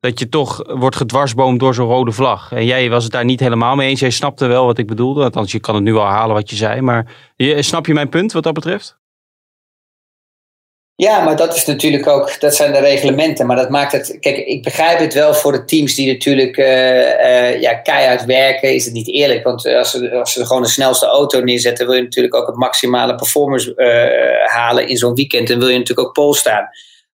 [0.00, 2.52] dat je toch wordt gedwarsboomd door zo'n rode vlag.
[2.52, 4.00] En jij was het daar niet helemaal mee eens.
[4.00, 5.24] Jij snapte wel wat ik bedoelde.
[5.24, 6.80] Althans, je kan het nu al halen wat je zei.
[6.80, 8.98] Maar je, snap je mijn punt wat dat betreft?
[10.96, 13.46] Ja, maar dat is natuurlijk ook, dat zijn de reglementen.
[13.46, 16.66] Maar dat maakt het, kijk, ik begrijp het wel voor de teams die natuurlijk uh,
[16.66, 19.44] uh, ja, keihard werken, is het niet eerlijk.
[19.44, 22.56] Want als ze, als ze gewoon de snelste auto neerzetten, wil je natuurlijk ook het
[22.56, 25.50] maximale performance uh, halen in zo'n weekend.
[25.50, 26.68] En wil je natuurlijk ook pol staan.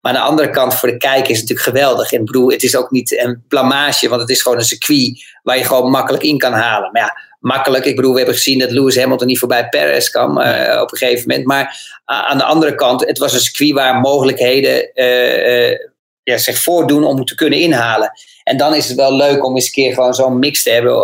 [0.02, 2.12] Maar aan de andere kant, voor de kijker is het natuurlijk geweldig.
[2.12, 5.58] En bedoel, het is ook niet een blamage, want het is gewoon een circuit waar
[5.58, 6.92] je gewoon makkelijk in kan halen.
[6.92, 7.86] Maar ja, makkelijk.
[7.86, 10.98] Ik bedoel, we hebben gezien dat Lewis Hamilton niet voorbij Perez kwam uh, op een
[10.98, 11.48] gegeven moment.
[11.48, 11.64] Maar
[12.06, 15.78] uh, aan de andere kant, het was een circuit waar mogelijkheden uh,
[16.24, 18.12] ja, zich voordoen om te kunnen inhalen.
[18.44, 20.96] En dan is het wel leuk om eens een keer gewoon zo'n mix te hebben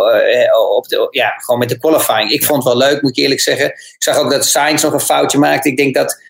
[0.76, 2.32] op de, ja, gewoon met de qualifying.
[2.32, 3.66] Ik vond het wel leuk, moet ik eerlijk zeggen.
[3.66, 5.70] Ik zag ook dat Sainz nog een foutje maakte.
[5.70, 6.22] Ik denk dat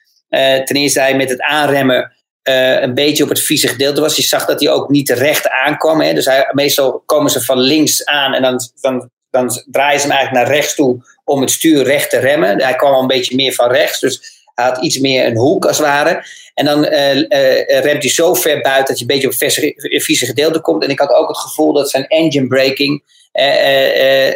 [0.65, 2.13] ten eerste hij met het aanremmen
[2.43, 4.15] uh, een beetje op het vieze gedeelte was.
[4.15, 6.01] Je zag dat hij ook niet recht aankwam.
[6.01, 6.13] Hè?
[6.13, 10.15] Dus hij, meestal komen ze van links aan en dan, dan, dan draaien ze hem
[10.15, 12.61] eigenlijk naar rechts toe om het stuur recht te remmen.
[12.61, 15.65] Hij kwam al een beetje meer van rechts, dus hij had iets meer een hoek
[15.65, 16.25] als het ware.
[16.53, 19.39] En dan uh, uh, remt hij zo ver buiten dat je een beetje op
[19.75, 20.83] het vieze gedeelte komt.
[20.83, 23.03] En ik had ook het gevoel dat zijn engine braking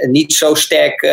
[0.01, 1.07] niet zo sterk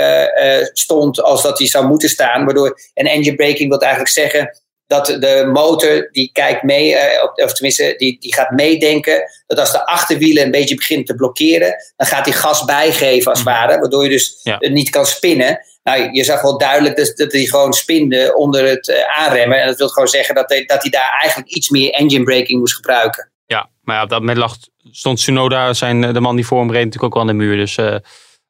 [0.73, 2.45] stond als dat hij zou moeten staan.
[2.45, 6.97] Waardoor een engine braking wil eigenlijk zeggen dat de motor die kijkt mee,
[7.35, 11.75] of tenminste die, die gaat meedenken, dat als de achterwielen een beetje beginnen te blokkeren,
[11.97, 13.57] dan gaat hij gas bijgeven als het mhm.
[13.57, 15.61] ware, waardoor je dus niet kan spinnen.
[15.83, 19.61] Nou, je zag wel duidelijk dat, dat hij gewoon spinde onder het aanremmen.
[19.61, 22.59] En dat wil gewoon zeggen dat hij, dat hij daar eigenlijk iets meer engine braking
[22.59, 23.33] moest gebruiken.
[23.47, 24.57] Ja, maar ja, op dat moment lag,
[24.91, 27.57] stond Tsunoda, zijn, de man die voor hem reed, natuurlijk ook wel aan de muur.
[27.57, 27.79] Dus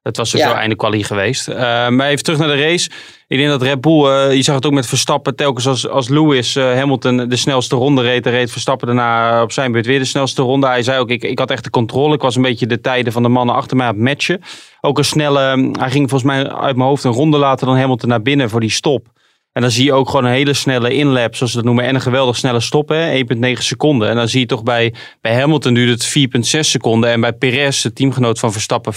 [0.04, 0.54] het was dus ja.
[0.54, 1.48] einde kwalie geweest.
[1.48, 1.56] Uh,
[1.88, 2.90] maar even terug naar de race.
[3.28, 6.08] Ik denk dat Red Bull, uh, je zag het ook met Verstappen, telkens als, als
[6.08, 10.04] Lewis uh, Hamilton de snelste ronde reed, reed Verstappen daarna op zijn beurt weer de
[10.04, 10.66] snelste ronde.
[10.66, 12.14] Hij zei ook, ik, ik had echt de controle.
[12.14, 14.40] Ik was een beetje de tijden van de mannen achter mij aan het matchen.
[14.80, 18.08] Ook een snelle, hij ging volgens mij uit mijn hoofd een ronde later dan Hamilton
[18.08, 19.06] naar binnen voor die stop.
[19.54, 21.84] En dan zie je ook gewoon een hele snelle inlap, zoals ze dat noemen.
[21.84, 24.08] En een geweldig snelle stop, 1,9 seconden.
[24.08, 27.10] En dan zie je toch bij, bij Hamilton duurt het 4,6 seconden.
[27.10, 28.92] En bij Perez, de teamgenoot van Verstappen,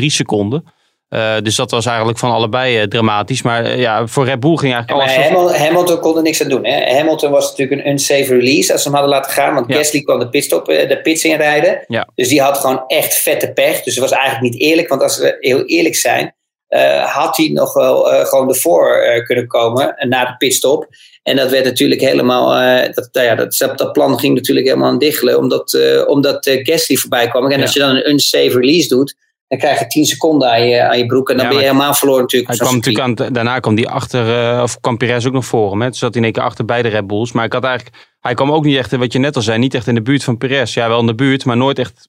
[0.00, 0.64] 4,3 seconden.
[1.10, 3.42] Uh, dus dat was eigenlijk van allebei uh, dramatisch.
[3.42, 5.24] Maar uh, ja, voor Red Bull ging eigenlijk alles...
[5.24, 6.64] Hamilton, Hamilton kon er niks aan doen.
[6.64, 6.96] Hè?
[6.96, 9.54] Hamilton was natuurlijk een unsafe release als ze hem hadden laten gaan.
[9.54, 9.76] Want ja.
[9.76, 11.84] Gasly kwam de, pitstop, de pits inrijden.
[11.86, 12.08] Ja.
[12.14, 13.82] Dus die had gewoon echt vette pech.
[13.82, 14.88] Dus het was eigenlijk niet eerlijk.
[14.88, 16.34] Want als we heel eerlijk zijn...
[16.70, 20.86] Uh, had hij nog wel uh, gewoon ervoor uh, kunnen komen na de pitstop.
[21.22, 22.46] En dat werd natuurlijk helemaal,
[22.92, 27.28] dat, nou ja, dat, dat plan ging natuurlijk helemaal aan diggelen, omdat, omdat Gasly voorbij
[27.28, 27.44] kwam.
[27.44, 27.62] En ja.
[27.62, 29.14] als je dan een unsafe release doet,
[29.48, 31.94] dan krijg je 10 seconden aan je, aan je broek en dan ben je helemaal
[31.94, 32.50] verloren natuurlijk.
[32.50, 35.80] Hij kwam natuurlijk aan, daarna kwam hij achter, of kwam Perez ook nog voor hem.
[35.80, 35.88] Hè?
[35.88, 37.32] Dus zat hij in één keer achter beide Red Bulls.
[37.32, 39.74] Maar ik had eigenlijk, hij kwam ook niet echt, wat je net al zei, niet
[39.74, 40.74] echt in de buurt van Perez.
[40.74, 42.08] Ja, wel in de buurt, maar nooit echt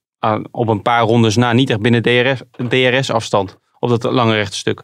[0.51, 4.57] op een paar rondes na, niet echt binnen DRS, DRS afstand op dat lange rechte
[4.57, 4.81] stuk.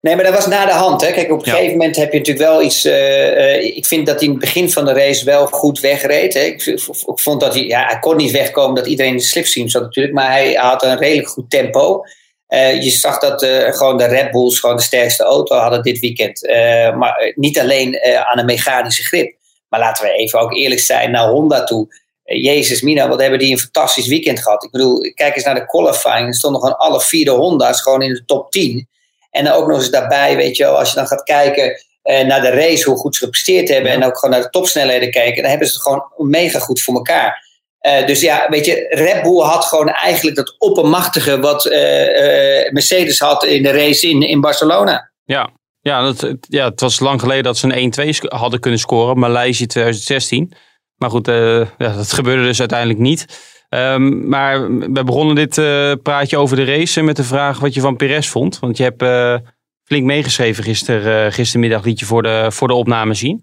[0.00, 1.00] Nee, maar dat was na de hand.
[1.00, 1.12] Hè.
[1.12, 2.86] Kijk, op een gegeven moment heb je natuurlijk wel iets.
[2.86, 6.34] Uh, ik vind dat hij in het begin van de race wel goed wegreed.
[6.34, 6.40] Hè.
[6.40, 7.64] Ik, ik, vond dat hij.
[7.64, 10.14] Ja, hij kon niet wegkomen dat iedereen in de slipstream zat natuurlijk.
[10.14, 12.02] Maar hij had een redelijk goed tempo.
[12.48, 15.98] Uh, je zag dat uh, gewoon de Red Bulls gewoon de sterkste auto hadden dit
[15.98, 16.42] weekend.
[16.96, 19.34] maar niet alleen aan een mechanische grip.
[19.68, 21.88] Maar laten we even ook eerlijk zijn naar Honda toe.
[22.26, 24.64] Jezus Mina, wat hebben die een fantastisch weekend gehad.
[24.64, 26.26] Ik bedoel, kijk eens naar de qualifying.
[26.26, 28.88] Er stonden gewoon alle vier de Honda's gewoon in de top 10.
[29.30, 32.26] En dan ook nog eens daarbij, weet je wel, als je dan gaat kijken eh,
[32.26, 33.90] naar de race, hoe goed ze gepresteerd hebben.
[33.90, 35.42] En ook gewoon naar de topsnelheden kijken.
[35.42, 37.44] Dan hebben ze het gewoon mega goed voor elkaar.
[37.80, 42.72] Uh, dus ja, weet je, Red Bull had gewoon eigenlijk dat oppermachtige wat uh, uh,
[42.72, 45.10] Mercedes had in de race in, in Barcelona.
[45.24, 49.18] Ja, ja, dat, ja, het was lang geleden dat ze een 1-2 hadden kunnen scoren.
[49.18, 50.52] Maleisië 2016.
[50.96, 53.54] Maar goed, uh, ja, dat gebeurde dus uiteindelijk niet.
[53.70, 57.80] Um, maar we begonnen dit uh, praatje over de race met de vraag wat je
[57.80, 58.58] van Perez vond.
[58.58, 59.36] Want je hebt uh,
[59.84, 63.42] flink meegeschreven gister, gistermiddag, liet je voor de, voor de opname zien.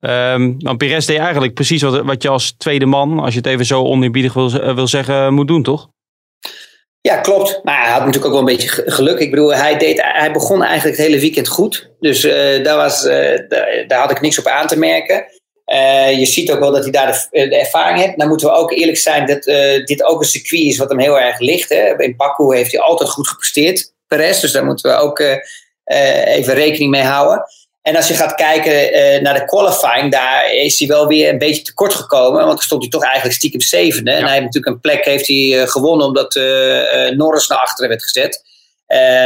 [0.00, 3.48] Um, want Perez deed eigenlijk precies wat, wat je als tweede man, als je het
[3.48, 5.88] even zo oneerbiedig wil, wil zeggen, moet doen, toch?
[7.00, 7.60] Ja, klopt.
[7.62, 9.18] Maar hij had natuurlijk ook wel een beetje geluk.
[9.18, 11.90] Ik bedoel, hij, deed, hij begon eigenlijk het hele weekend goed.
[12.00, 12.20] Dus
[12.62, 13.02] daar, was,
[13.86, 15.24] daar, had ik niks op aan te merken.
[15.68, 18.18] Uh, je ziet ook wel dat hij daar de, eh, de ervaring heeft.
[18.18, 20.98] Dan moeten we ook eerlijk zijn dat uh, dit ook een circuit is wat hem
[20.98, 21.68] heel erg ligt.
[21.68, 22.02] Hè.
[22.02, 24.40] In Baku heeft hij altijd goed gepresteerd, Perez.
[24.40, 25.36] Dus daar moeten we ook uh,
[26.26, 27.44] even rekening mee houden.
[27.82, 31.62] En als je gaat kijken naar de qualifying, daar is hij wel weer een beetje
[31.62, 32.44] tekort gekomen.
[32.44, 34.10] Want dan stond hij toch eigenlijk stiekem zevende.
[34.10, 34.16] Ja.
[34.16, 36.34] En hij heeft natuurlijk een plek heeft hij, gewonnen omdat
[37.16, 38.42] Norris naar achteren werd gezet.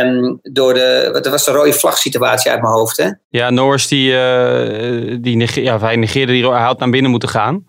[0.05, 3.11] Um, door de, wat was de rode vlag situatie uit mijn hoofd, hè?
[3.29, 7.29] Ja, Norris die, uh, die negeerde, ja, hij negeerde die, hij had naar binnen moeten
[7.29, 7.64] gaan.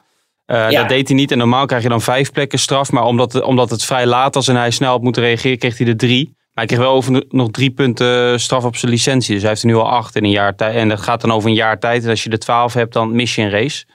[0.47, 0.79] Uh, ja.
[0.79, 2.91] Dat deed hij niet en normaal krijg je dan vijf plekken straf.
[2.91, 5.87] Maar omdat, omdat het vrij laat was en hij snel had moeten reageren, kreeg hij
[5.87, 6.25] er drie.
[6.25, 9.33] Maar hij kreeg wel over nog drie punten straf op zijn licentie.
[9.33, 10.75] Dus hij heeft er nu al acht in een jaar tijd.
[10.75, 12.03] En dat gaat dan over een jaar tijd.
[12.03, 13.85] En als je er twaalf hebt, dan mis je een race.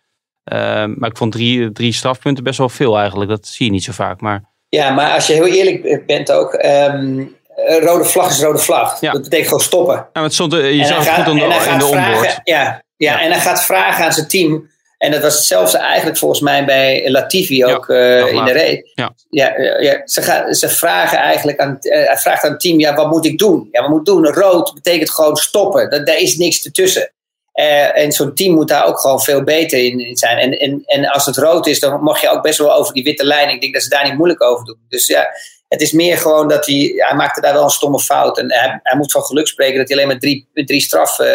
[0.52, 0.58] Uh,
[0.96, 3.30] maar ik vond drie, drie strafpunten best wel veel eigenlijk.
[3.30, 4.20] Dat zie je niet zo vaak.
[4.20, 4.44] Maar...
[4.68, 6.52] Ja, maar als je heel eerlijk bent ook.
[6.52, 7.26] Um, eh,
[7.66, 8.98] rode vlag is rode vlag.
[8.98, 10.06] Dat betekent gewoon stoppen.
[10.12, 12.40] Ja, het stond, eh, je zag het goed in de onboard.
[12.44, 14.70] Ja, ja, en hij gaat vragen aan zijn team.
[14.98, 18.90] En dat was hetzelfde eigenlijk volgens mij bij Latifi ook uh, in de race.
[18.94, 19.14] Ja.
[19.30, 22.94] Ja, ja, ze, gaan, ze vragen eigenlijk aan, uh, hij vraagt aan het team, ja,
[22.94, 23.68] wat moet ik doen?
[23.72, 24.26] Ja, wat moet ik doen?
[24.26, 25.90] Rood betekent gewoon stoppen.
[25.90, 27.12] Dat, daar is niks ertussen.
[27.54, 30.38] Uh, en zo'n team moet daar ook gewoon veel beter in, in, zijn.
[30.38, 33.04] En, en, en als het rood is, dan mag je ook best wel over die
[33.04, 33.48] witte lijn.
[33.48, 34.80] Ik denk dat ze daar niet moeilijk over doen.
[34.88, 35.26] Dus ja,
[35.68, 38.38] het is meer gewoon dat hij, hij maakte daar wel een stomme fout.
[38.38, 41.26] En hij, hij moet van geluk spreken dat hij alleen maar drie, drie straf uh,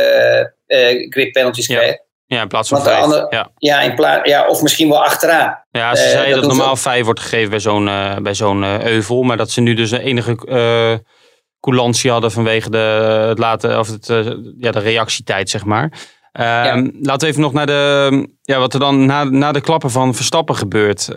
[1.09, 1.77] grip penalties ja.
[1.77, 1.97] kreeg.
[2.25, 3.01] Ja, in plaats van vijf.
[3.03, 3.49] Andere, ja.
[3.57, 5.63] Ja, in plaats, ja, of misschien wel achteraan.
[5.71, 8.63] Ja, ze uh, zeiden dat, dat normaal vijf wordt gegeven bij zo'n uh, bij zo'n
[8.63, 9.23] uh, euvel.
[9.23, 11.01] Maar dat ze nu dus een enige
[11.59, 12.77] coulantie hadden vanwege de,
[13.27, 14.07] het laten, of het,
[14.57, 15.91] ja, de reactietijd, zeg maar.
[16.31, 16.65] Ja.
[16.65, 19.91] Ehm, laten we even nog naar de, ja, wat er dan na, na de klappen
[19.91, 21.09] van Verstappen gebeurt.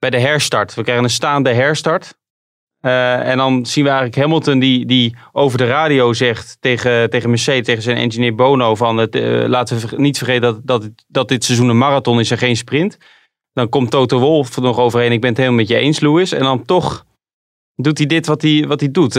[0.00, 0.74] Bij de herstart.
[0.74, 2.18] We krijgen een staande herstart.
[2.80, 7.66] en dan zien we eigenlijk Hamilton die, die over de radio zegt tegen, tegen Mercedes,
[7.66, 9.14] tegen zijn engineer Bono van het,
[9.48, 12.98] laten we niet vergeten dat, dat, dat dit seizoen een marathon is en geen sprint.
[13.52, 15.12] Dan komt Toto Wolff er nog overheen.
[15.12, 16.32] Ik ben het helemaal met je eens, Lewis.
[16.32, 17.04] En dan toch
[17.74, 19.14] doet hij dit wat hij, wat hij doet.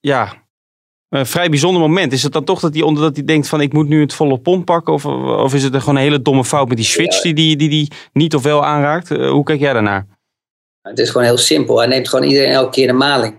[0.00, 0.47] ja,
[1.08, 2.12] een vrij bijzonder moment.
[2.12, 4.14] Is het dan toch dat hij, onder dat hij denkt van ik moet nu het
[4.14, 4.92] volle pomp pakken?
[4.92, 7.56] Of, of is het er gewoon een hele domme fout met die switch die, die,
[7.56, 9.10] die, die niet of wel aanraakt?
[9.10, 10.06] Eh, hoe kijk jij daarnaar?
[10.82, 11.78] Het is gewoon heel simpel.
[11.78, 13.34] Hij neemt gewoon iedereen elke keer de maling.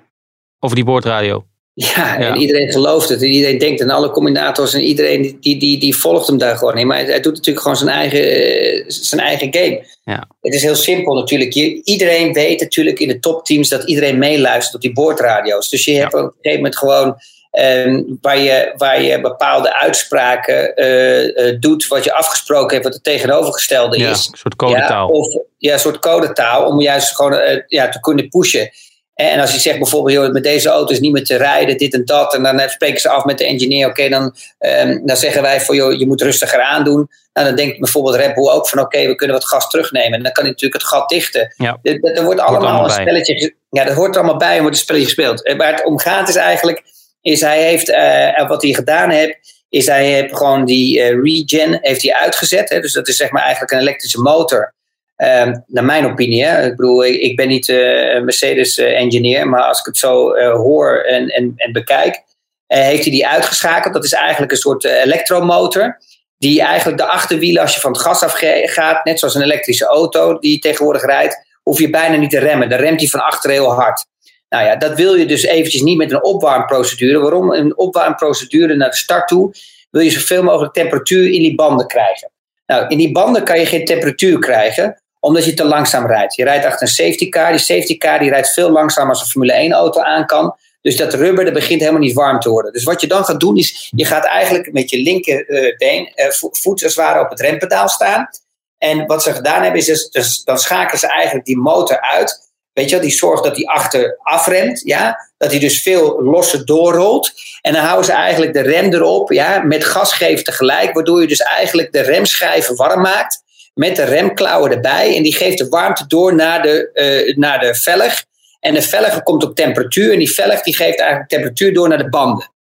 [0.60, 1.44] Over die boordradio.
[1.74, 3.22] Ja, en iedereen gelooft het.
[3.22, 6.78] En iedereen denkt en alle combinators en iedereen die, die, die volgt hem daar gewoon
[6.78, 6.88] in.
[6.88, 9.86] Maar hij, doet natuurlijk gewoon zijn eigen, eh, zijn eigen game.
[10.04, 10.28] Ja.
[10.42, 11.54] Het is heel simpel natuurlijk.
[11.54, 15.70] Je, iedereen weet natuurlijk in de topteams dat iedereen meeluistert op die boordradio's.
[15.70, 17.18] Dus je hebt op een gegeven moment gewoon
[17.52, 22.94] Ehm, waar, je, waar je bepaalde uitspraken uh, uh, doet wat je afgesproken hebt, wat
[22.94, 24.04] het tegenovergestelde is.
[24.04, 25.08] Ja, een soort codetaal.
[25.08, 28.70] Ja, of, ja, een soort codetaal, om juist gewoon uh, ja, te kunnen pushen.
[29.14, 31.94] En als je zegt bijvoorbeeld, joh, met deze auto is niet meer te rijden, dit
[31.94, 32.34] en dat.
[32.34, 33.88] En dan spreken ze af met de engineer.
[33.88, 37.10] Oké, dan, um, dan zeggen wij voor joh, je moet rustiger aandoen.
[37.34, 40.18] Nou, dan denkt bijvoorbeeld Red Bull ook van oké, we kunnen wat gas terugnemen.
[40.18, 41.54] En dan kan hij natuurlijk het gat dichten.
[41.58, 41.80] Ja.
[41.82, 43.54] Er, wordt allemaal een spelletje.
[43.70, 45.54] Ja, dat hoort er allemaal bij en wordt een spelletje gespeeld.
[45.58, 46.84] Waar het om gaat is eigenlijk
[47.30, 49.38] is hij heeft, uh, wat hij gedaan heeft,
[49.70, 52.70] is hij heeft gewoon die uh, regen heeft hij uitgezet.
[52.70, 52.80] Hè?
[52.80, 54.74] Dus dat is zeg maar eigenlijk een elektrische motor.
[55.18, 56.46] Uh, naar mijn opinie.
[56.46, 56.66] Hè?
[56.66, 61.54] Ik bedoel, ik, ben niet uh, Mercedes-engineer, maar als ik het zo hoor en, en,
[61.56, 62.24] en bekijk,
[62.68, 63.94] heeft hij die uitgeschakeld.
[63.94, 65.98] Dat is eigenlijk een soort elektromotor.
[66.38, 69.86] Die eigenlijk de achterwielen, als je van het gas af gaat, net zoals een elektrische
[69.86, 72.70] auto die tegenwoordig rijdt, hoef je bijna niet te remmen.
[72.70, 74.06] Dan remt hij van achter heel hard.
[74.50, 77.20] Nou ja, dat wil je dus eventjes niet met een opwarmprocedure.
[77.20, 77.52] Waarom?
[77.52, 79.54] Een opwarmprocedure naar de start toe
[79.90, 82.32] wil je zoveel mogelijk temperatuur in die banden krijgen.
[82.66, 86.36] Nou, in die banden kan je geen temperatuur krijgen, omdat je te langzaam rijdt.
[86.36, 87.50] Je rijdt achter een safety car.
[87.50, 90.56] Die safety car die rijdt veel langzamer als een Formule 1 auto aan kan.
[90.82, 92.74] Dus dat rubber dat begint helemaal niet warm te worden.
[92.74, 96.84] Dus wat je dan gaat doen is, je gaat eigenlijk met je linkerbeen, uh, voet
[96.84, 98.30] als het ware op het rempedaal staan.
[98.78, 102.49] En wat ze gedaan hebben is, dus dan schakelen ze eigenlijk die motor uit.
[102.80, 105.30] Weet je wel, die zorgt dat die achter afremt, ja.
[105.38, 107.32] Dat hij dus veel losser doorrolt.
[107.62, 110.94] En dan houden ze eigenlijk de rem erop, ja, met gasgeven tegelijk.
[110.94, 113.44] Waardoor je dus eigenlijk de remschijven warm maakt.
[113.74, 115.16] Met de remklauwen erbij.
[115.16, 116.90] En die geeft de warmte door naar de,
[117.28, 118.24] uh, naar de velg.
[118.60, 120.12] En de velg komt op temperatuur.
[120.12, 122.52] En die velg die geeft eigenlijk temperatuur door naar de banden.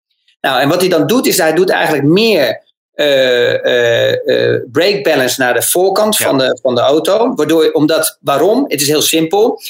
[0.41, 2.61] Nou, en wat hij dan doet, is hij doet eigenlijk meer
[2.95, 7.33] uh, uh, brake balance naar de voorkant van, de, van de auto.
[7.35, 8.65] Waardoor, omdat, waarom?
[8.67, 9.61] Het is heel simpel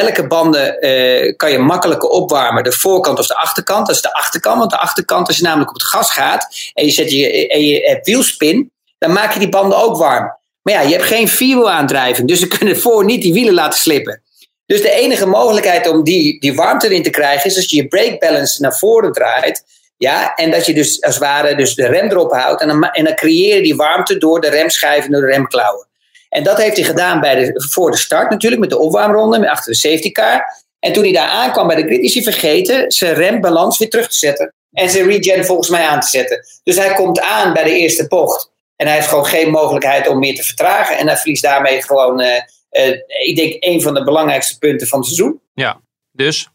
[0.00, 2.64] welke banden uh, kan je makkelijker opwarmen?
[2.64, 3.86] De voorkant of de achterkant?
[3.86, 6.84] Dat is de achterkant, want de achterkant, als je namelijk op het gas gaat en
[6.84, 10.36] je, zet je hebt wielspin, dan maak je die banden ook warm.
[10.62, 14.22] Maar ja, je hebt geen vierwielaandrijving, dus ze kunnen voor niet die wielen laten slippen.
[14.66, 17.88] Dus de enige mogelijkheid om die, die warmte erin te krijgen is als je je
[17.88, 19.64] brake balance naar voren draait.
[19.96, 22.60] Ja, en dat je dus als het ware dus de rem erop houdt.
[22.60, 25.86] En dan, en dan creëer je die warmte door de remschijven, door de remklauwen.
[26.32, 29.72] En dat heeft hij gedaan bij de, voor de start natuurlijk, met de opwarmronde, achter
[29.72, 30.44] de safety car.
[30.78, 34.08] En toen hij daar aankwam bij de grid, is hij vergeten zijn rembalans weer terug
[34.08, 34.54] te zetten.
[34.72, 36.44] En zijn regen volgens mij aan te zetten.
[36.62, 38.50] Dus hij komt aan bij de eerste bocht.
[38.76, 40.98] En hij heeft gewoon geen mogelijkheid om meer te vertragen.
[40.98, 42.26] En hij verliest daarmee gewoon, uh,
[42.70, 45.40] uh, ik denk, een van de belangrijkste punten van het seizoen.
[45.54, 45.80] Ja,
[46.12, 46.48] dus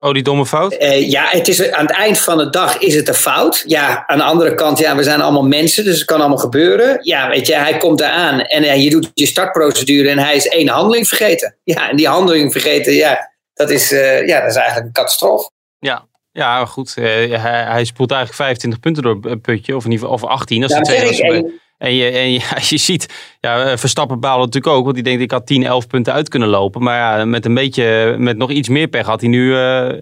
[0.00, 0.72] Oh, die domme fout?
[0.72, 3.64] Uh, ja, het is, aan het eind van de dag is het een fout.
[3.66, 6.98] Ja, aan de andere kant, ja, we zijn allemaal mensen, dus het kan allemaal gebeuren.
[7.02, 10.48] Ja, weet je, hij komt eraan en uh, je doet je startprocedure en hij is
[10.48, 11.56] één handeling vergeten.
[11.64, 15.50] Ja, en die handeling vergeten, ja, dat is, uh, ja, dat is eigenlijk een catastrofe.
[15.78, 16.94] Ja, ja, goed.
[16.94, 17.28] hij,
[17.68, 20.62] hij spoelt eigenlijk 25 punten door een putje, of in ieder geval of 18.
[20.62, 24.82] Als ja, tweede en je, en je, als je ziet, ja, Verstappen baalde natuurlijk ook.
[24.82, 26.82] Want die denkt, ik had 10, 11 punten uit kunnen lopen.
[26.82, 29.92] Maar ja, met een beetje, met nog iets meer pech had hij nu uh,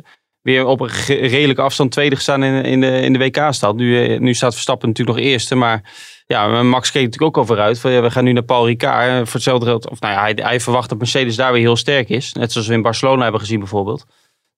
[0.43, 3.77] weer op een redelijke afstand tweede gestaan in, in de, in de WK-stad.
[3.77, 5.55] Nu, eh, nu staat Verstappen natuurlijk nog eerste.
[5.55, 5.93] Maar
[6.27, 7.81] ja, Max keek natuurlijk ook al vooruit.
[7.81, 9.17] Van, ja, we gaan nu naar Paul Ricard.
[9.17, 12.33] Voor hetzelfde of nou ja, hij, hij verwacht dat Mercedes daar weer heel sterk is.
[12.33, 14.07] Net zoals we in Barcelona hebben gezien bijvoorbeeld.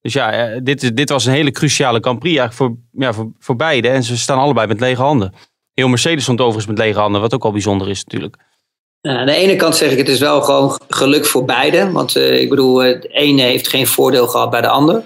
[0.01, 3.33] Dus ja, eh, dit, dit was een hele cruciale Grand Prix eigenlijk voor, ja, voor,
[3.39, 3.89] voor beide.
[3.89, 5.33] En ze staan allebei met lege handen.
[5.79, 8.37] Heel Mercedes stond overigens met lege handen, wat ook al bijzonder is natuurlijk.
[9.01, 11.91] aan de ene kant zeg ik, het is wel gewoon geluk voor beide.
[11.91, 15.03] Want uh, ik bedoel, uh, de ene heeft geen voordeel gehad bij de ander.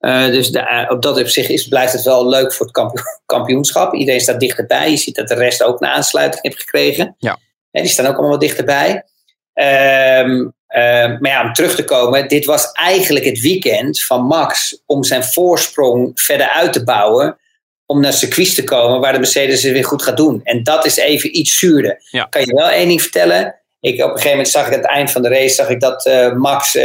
[0.00, 2.92] Uh, dus de, op dat opzicht is, blijft het wel leuk voor het
[3.26, 3.94] kampioenschap.
[3.94, 4.90] Iedereen staat dichterbij.
[4.90, 7.14] Je ziet dat de rest ook een aansluiting heeft gekregen.
[7.18, 7.38] Ja.
[7.70, 9.04] die staan ook allemaal wat dichterbij.
[9.54, 15.04] Um, maar ja, om terug te komen, dit was eigenlijk het weekend van Max om
[15.04, 17.36] zijn voorsprong verder uit te bouwen
[17.92, 20.40] om naar circuits te komen waar de Mercedes het weer goed gaat doen.
[20.44, 22.02] En dat is even iets zuurder.
[22.28, 23.54] Kan je wel één ding vertellen?
[23.80, 25.80] Ik, op een gegeven moment zag ik aan het eind van de race zag ik
[25.80, 26.82] dat uh, Max uh,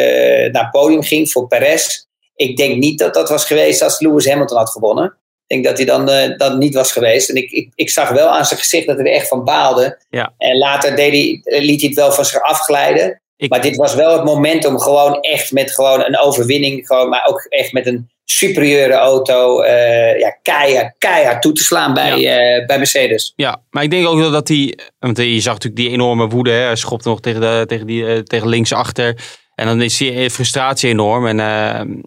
[0.52, 2.06] naar het podium ging voor Perez.
[2.36, 5.06] ik denk niet dat dat was geweest als Lewis Hamilton had gewonnen.
[5.06, 7.30] Ik denk dat hij dan uh, dat niet was geweest.
[7.30, 9.98] En ik, ik, ik zag wel aan zijn gezicht dat hij er echt van baalde.
[10.10, 10.34] Ja.
[10.38, 13.22] En later deed hij, liet hij het wel van zich afglijden.
[13.38, 17.10] Ik- Maar dit was wel het moment om gewoon echt met gewoon een overwinning, gewoon,
[17.10, 22.14] maar ook echt met een superieure auto, eh, ja, keihard, keihard toe te slaan bij,
[22.14, 23.34] eh, bij Mercedes.
[23.36, 24.78] Ja, maar ik denk ook wel dat hij.
[25.00, 26.52] Want je zag natuurlijk die enorme woede.
[26.52, 26.66] Hè.
[26.66, 29.18] Hij schopt nog tegen, de, tegen, die, eh, tegen linksachter.
[29.56, 31.28] En dan is die frustratie enorm.
[31.28, 31.38] En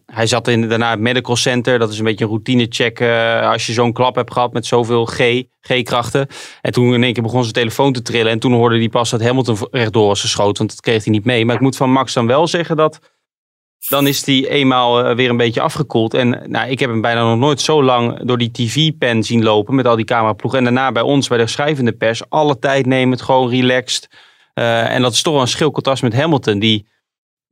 [0.06, 1.78] hij zat in, daarna het medical center.
[1.78, 3.00] Dat is een beetje een routinecheck.
[3.42, 6.26] als je zo'n klap hebt gehad met zoveel G, G-krachten.
[6.60, 8.32] En toen in één keer begon zijn telefoon te trillen.
[8.32, 10.58] En toen hoorde hij pas dat Hamilton rechtdoor was geschoten.
[10.58, 11.44] Want dat kreeg hij niet mee.
[11.44, 12.98] Maar ik moet van Max dan wel zeggen dat.
[13.88, 16.14] Dan is hij eenmaal eh, weer een beetje afgekoeld.
[16.14, 19.74] En nou, ik heb hem bijna nog nooit zo lang door die tv-pen zien lopen.
[19.74, 20.58] Met al die cameraploegen.
[20.58, 22.22] En daarna bij ons, bij de schrijvende pers.
[22.28, 24.08] Alle tijd nemend, gewoon relaxed.
[24.54, 26.58] Eh, en dat is toch wel een schilcontrast met Hamilton.
[26.58, 26.86] Die,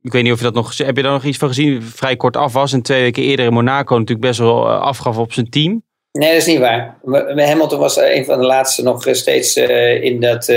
[0.01, 0.77] ik weet niet of je dat nog...
[0.77, 1.81] Heb je daar nog iets van gezien?
[1.81, 2.73] Vrij kort af was.
[2.73, 5.83] En twee weken eerder in Monaco natuurlijk best wel eh, afgaf op zijn team.
[6.11, 6.97] Nee, dat is niet waar.
[7.35, 10.47] Hamilton was een van de laatste nog steeds in, dat,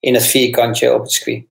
[0.00, 1.49] in dat vierkantje op het circuit.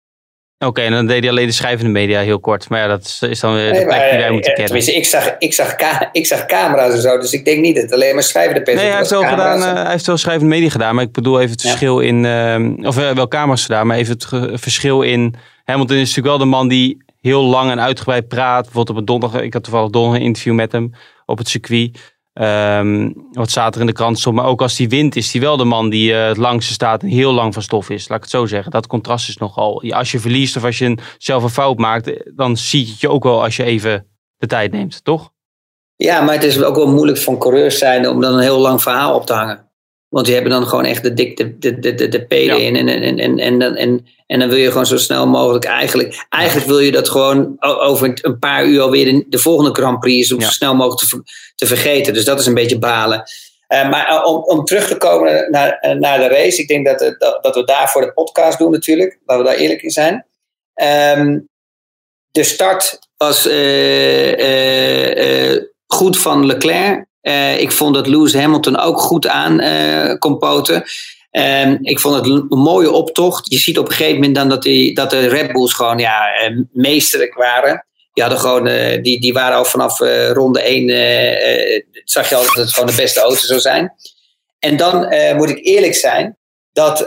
[0.65, 2.69] Oké, en dan deed hij alleen de schrijvende media heel kort.
[2.69, 4.57] Maar ja, dat is, dan weer Nee, de plek maar, die wij eh, moeten eh,
[4.57, 4.83] kennen.
[4.83, 5.75] tenminste, ik zag, ik, zag
[6.11, 8.77] ik zag camera's en zo, dus ik denk niet dat het alleen maar schrijvende pers
[8.77, 10.95] Nee, hij heeft, wel gedaan, eh, hij heeft wel schrijvende media gedaan.
[10.95, 11.67] Maar ik bedoel even het Ja.
[11.69, 12.25] verschil in...
[12.25, 15.35] eh, of eh, wel camera's gedaan, maar even het verschil in...
[15.63, 18.63] Hamilton is natuurlijk wel de man die heel lang en uitgebreid praat.
[18.63, 19.41] Bijvoorbeeld op een donderdag...
[19.41, 20.93] Ik had toevallig donderdag een interview met hem
[21.25, 21.97] op het circuit.
[22.33, 24.25] Ehm, wat zaterdag in de krant.
[24.31, 27.01] Maar ook als hij wint is hij wel de man die eh, het langste staat
[27.01, 28.07] en heel lang van stof is.
[28.07, 28.71] Laat ik het zo zeggen.
[28.71, 29.83] Dat contrast is nogal...
[29.91, 32.07] Als je verliest of als je een, zelf een fout maakt...
[32.07, 35.31] eh, dan zie je het je ook wel als je even de tijd neemt, toch?
[35.95, 38.81] Ja, maar het is ook wel moeilijk van coureurs zijn om dan een heel lang
[38.81, 39.68] verhaal op te hangen.
[40.09, 42.75] Want die hebben dan gewoon echt de dik de, de, de, de, pelen in.
[42.75, 45.65] En, en, en, en, en, dan- en, en dan wil je gewoon zo snel mogelijk
[45.65, 46.25] eigenlijk...
[46.29, 50.25] Eigenlijk wil je dat gewoon over een paar uur alweer de, de volgende Grand Prix
[50.25, 50.33] is...
[50.33, 51.23] om zo snel mogelijk te,
[51.55, 52.13] te vergeten.
[52.13, 53.23] Dus dat is een beetje balen.
[53.69, 56.61] Eh, maar eh, om, om terug te komen naar, eh, naar de race.
[56.61, 59.19] Ik denk dat, dat, dat we daarvoor de podcast doen natuurlijk.
[59.25, 60.25] Laten we daar eerlijk in zijn.
[60.73, 61.39] Ehm,
[62.31, 63.41] de start was
[65.87, 67.05] goed van Leclerc.
[67.21, 70.83] Eh, ik vond dat Lewis Hamilton ook goed aan eh, kon poten.
[71.31, 73.51] Ehm, ik vond het een mooie optocht.
[73.51, 76.33] Je ziet op een gegeven moment dan dat, die, dat de Red Bulls gewoon ja,
[76.33, 77.85] eh, meesterlijk waren.
[78.13, 78.63] Die, hadden gewoon,
[79.01, 79.99] die, die waren al vanaf
[80.33, 80.89] ronde 1.
[80.89, 83.93] eh, eh, zag je al dat het gewoon de beste auto zou zijn.
[84.59, 86.37] En dan moet ik eerlijk zijn.
[86.71, 87.05] Dat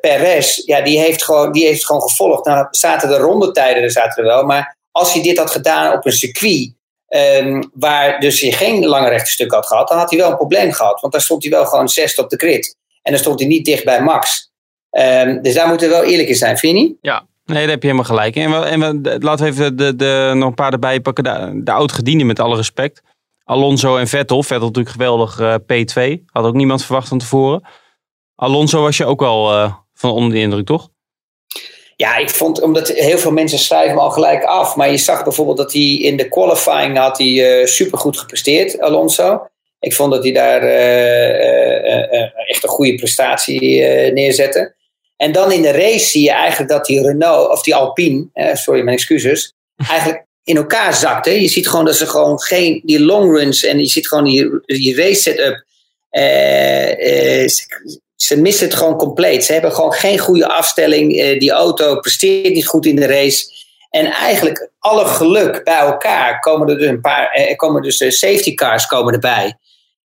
[0.00, 2.44] Perez, ja, die heeft, gewoon, die heeft gewoon gevolgd.
[2.44, 4.44] Nou, zaten de rondetijden er zaten wel.
[4.44, 6.72] Maar als hij dit had gedaan op een circuit.
[7.14, 9.88] Ehm, waar dus hij geen lange rechte stuk had gehad.
[9.88, 11.00] dan had hij wel een probleem gehad.
[11.00, 12.76] Want dan stond hij wel gewoon zesde op de grid.
[13.02, 14.52] En dan stond hij niet dicht bij Max.
[14.90, 16.96] Ehm, dus daar moeten we wel eerlijk in zijn, vind je niet?
[17.00, 18.36] Ja, nee, daar heb je helemaal gelijk.
[18.36, 21.24] En, we, en laten we even de, de, nog een paar erbij pakken.
[21.24, 23.02] De, de oud-gedienden met alle respect.
[23.44, 24.42] Alonso en Vettel.
[24.42, 26.24] Vettel natuurlijk geweldig eh, P2.
[26.26, 27.62] Had ook niemand verwacht van tevoren.
[28.34, 30.88] Alonso was je ook wel eh, van onder de indruk, toch?
[32.04, 34.76] Ja, ik vond, omdat heel veel mensen schrijven hem al gelijk af.
[34.76, 39.46] Maar je zag bijvoorbeeld dat hij in de qualifying had hij eh, supergoed gepresteerd, Alonso.
[39.78, 44.74] Ik vond dat hij daar eh, eh, echt een goede prestatie neerzette.
[45.16, 48.82] En dan in de race zie je eigenlijk dat die Renault, of die Alpine, sorry,
[48.82, 49.54] mijn excuses,
[49.90, 51.40] eigenlijk in elkaar zakte.
[51.40, 54.60] Je ziet gewoon dat ze gewoon geen, die long runs en je ziet gewoon die,
[54.66, 55.64] die race setup.
[56.10, 57.48] eh, eh,
[58.24, 59.44] ze, missen het gewoon compleet.
[59.44, 61.18] Ze hebben gewoon geen goede afstelling.
[61.18, 63.52] Eh, die auto presteert niet goed in de race.
[63.90, 68.10] En eigenlijk alle geluk bij elkaar komen er dus een paar, eh, komen dus eh,
[68.10, 69.58] safety cars komen erbij.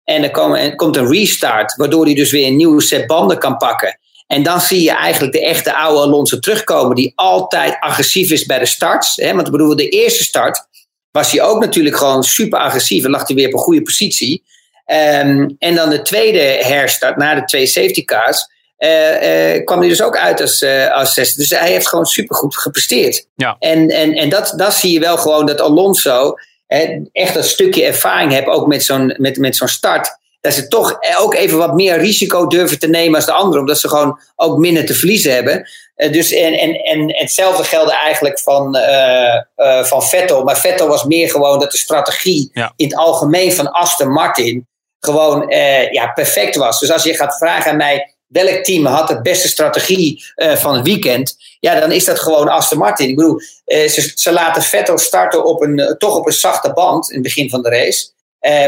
[0.04, 3.38] En er, komen, er komt een restart, waardoor hij dus weer een nieuwe set banden
[3.38, 3.98] kan pakken.
[4.26, 8.58] En dan zie je eigenlijk de echte oude Alonso terugkomen, die altijd agressief is bij
[8.58, 9.16] de starts.
[9.16, 9.34] Hè?
[9.34, 10.66] Want ik bedoel, de eerste start
[11.10, 14.42] was hij ook natuurlijk gewoon super agressief en lag hij weer op een goede positie.
[14.88, 18.46] Ehm, en dan de tweede herstart, na de twee safety cars,
[18.76, 21.40] eh, eh, kwam hij dus ook uit als, eh als zesde.
[21.40, 23.26] Dus hij heeft gewoon supergoed gepresteerd.
[23.36, 23.56] Ja.
[23.58, 26.34] En, en, en dat, dat zie je wel gewoon dat Alonso
[26.66, 30.16] hè, echt een stukje ervaring heeft, ook met zo'n met, met zo'n start.
[30.40, 33.78] Dat ze toch ook even wat meer risico durven te nemen als de anderen, omdat
[33.80, 35.68] ze gewoon ook minder te verliezen hebben.
[36.10, 38.78] Dus en, en, en hetzelfde geldde eigenlijk van,
[39.84, 40.44] van Vettel.
[40.44, 42.72] Maar Vettel was meer gewoon dat de strategie Ja.
[42.76, 44.66] in het algemeen van Aston Martin
[45.00, 46.80] gewoon eh, ja, perfect was.
[46.80, 50.74] Dus als je gaat vragen aan mij welk team had de beste strategie eh, van
[50.74, 53.08] het weekend, ja, dan is dat gewoon Aston Martin.
[53.08, 57.08] Ik bedoel, eh, ze, ze laten Vettel starten op een, toch op een zachte band
[57.08, 58.16] in het begin van de race.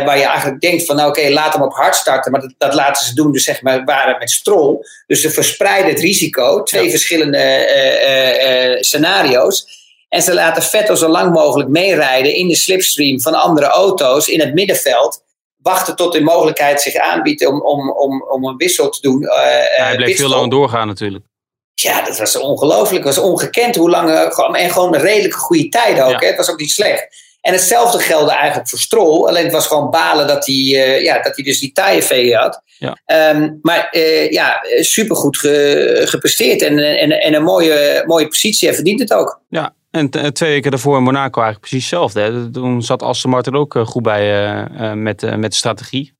[0.04, 2.32] Waar je eigenlijk denkt van, nou oké, laat hem op hard starten.
[2.32, 4.76] Maar dat, dat laten ze doen, dus zeg maar, waren met Stroll.
[5.06, 6.62] Dus ze verspreiden het risico.
[6.62, 6.90] Twee Ja.
[6.90, 9.66] verschillende scenario's.
[10.08, 14.40] En ze laten Vettel zo lang mogelijk meerijden in de slipstream van andere auto's in
[14.40, 15.22] het middenveld.
[15.62, 19.22] Wachten tot de mogelijkheid zich aanbiedt om, om, om, om een wissel te doen.
[19.22, 19.30] Uh,
[19.76, 21.24] hij bleef heel lang doorgaan natuurlijk.
[21.74, 23.04] Ja, dat was ongelooflijk.
[23.04, 24.10] Het was ongekend hoe lang.
[24.56, 26.20] en gewoon een redelijke goede tijd ook.
[26.20, 26.26] Hè?
[26.26, 27.06] Het was ook niet slecht.
[27.40, 29.26] En hetzelfde geldde eigenlijk voor Stroll.
[29.28, 32.62] Alleen het was gewoon balen dat hij, uh, ja, dat hij dus die taaienvee had.
[32.78, 33.30] Ja.
[33.34, 33.98] Um, maar
[34.30, 36.62] ja, supergoed ge, gepresteerd.
[36.62, 38.68] En, en, en een mooie, mooie positie.
[38.68, 39.40] Hij verdient het ook.
[39.48, 42.50] Ja, en twee weken daarvoor in Monaco eigenlijk precies hetzelfde.
[42.50, 46.12] Toen zat Aston Martin ook eh, goed bij uh, met, met de strategie.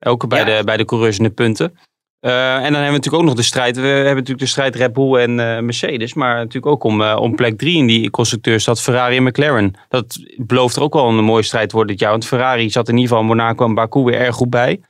[0.00, 1.78] Ook bij, de, bij de coureurs in de punten.
[2.20, 3.76] Uh, en dan hebben we natuurlijk ook nog de strijd.
[3.76, 6.14] We hebben natuurlijk de strijd Red Bull en Mercedes.
[6.14, 9.74] Maar natuurlijk ook om, om plek drie in die constructeurs Ferrari en McLaren.
[9.88, 12.10] Dat belooft er ook wel een mooie strijd worden dit jaar.
[12.10, 14.80] Want Ferrari zat in ieder geval Monaco en Baku weer erg goed bij.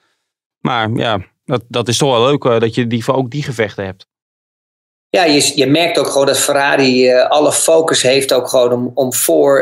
[0.58, 4.07] Maar ja, dat, dat is toch wel leuk dat je die, ook die gevechten hebt.
[5.10, 9.14] Ja, je, je merkt ook gewoon dat Ferrari alle focus heeft ook gewoon om, om
[9.14, 9.60] voor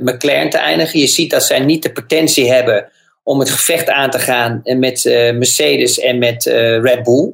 [0.00, 1.00] McLaren te eindigen.
[1.00, 2.90] Je ziet dat zij niet de potentie hebben
[3.22, 6.44] om het gevecht aan te gaan met uh, Mercedes en met
[6.82, 7.32] Red Bull.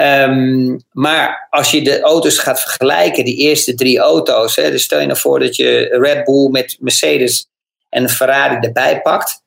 [0.00, 5.00] Um, maar als je de auto's gaat vergelijken, die eerste drie auto's, hè, dus stel
[5.00, 7.46] je nou voor dat je Red Bull met Mercedes
[7.88, 9.42] en Ferrari erbij pakt.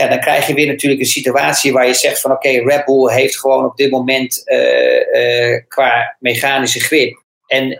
[0.00, 2.84] Ja, dan krijg je weer natuurlijk een situatie waar je zegt van oké, okay, Red
[2.84, 7.78] Bull heeft gewoon op dit moment uh, qua mechanische grip en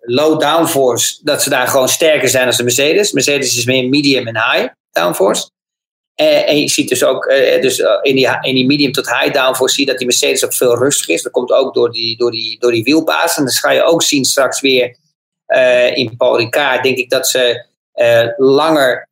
[0.00, 3.12] low downforce, dat ze daar gewoon sterker zijn dan de Mercedes.
[3.12, 5.50] Mercedes is meer medium en high downforce.
[6.14, 7.28] En je ziet dus ook
[7.60, 10.54] dus, in, die, in die medium tot high downforce zie je dat die Mercedes ook
[10.54, 11.22] veel rustiger is.
[11.22, 13.36] Dat komt ook door die, door die, door die wielbaas.
[13.36, 14.96] En dan ga je ook zien straks weer
[15.94, 17.66] in Paul Ricard, denk ik dat ze
[18.36, 19.08] langer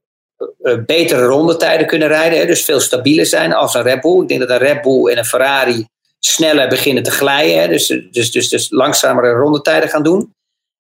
[0.86, 2.38] betere rondetijden kunnen rijden.
[2.38, 4.22] Hè, dus veel stabieler zijn als een Red Bull.
[4.22, 5.86] Ik denk dat een Red Bull en een Ferrari
[6.18, 7.60] sneller beginnen te glijden.
[7.60, 10.36] Hè, dus, dus, dus, dus langzamere rondetijden gaan doen.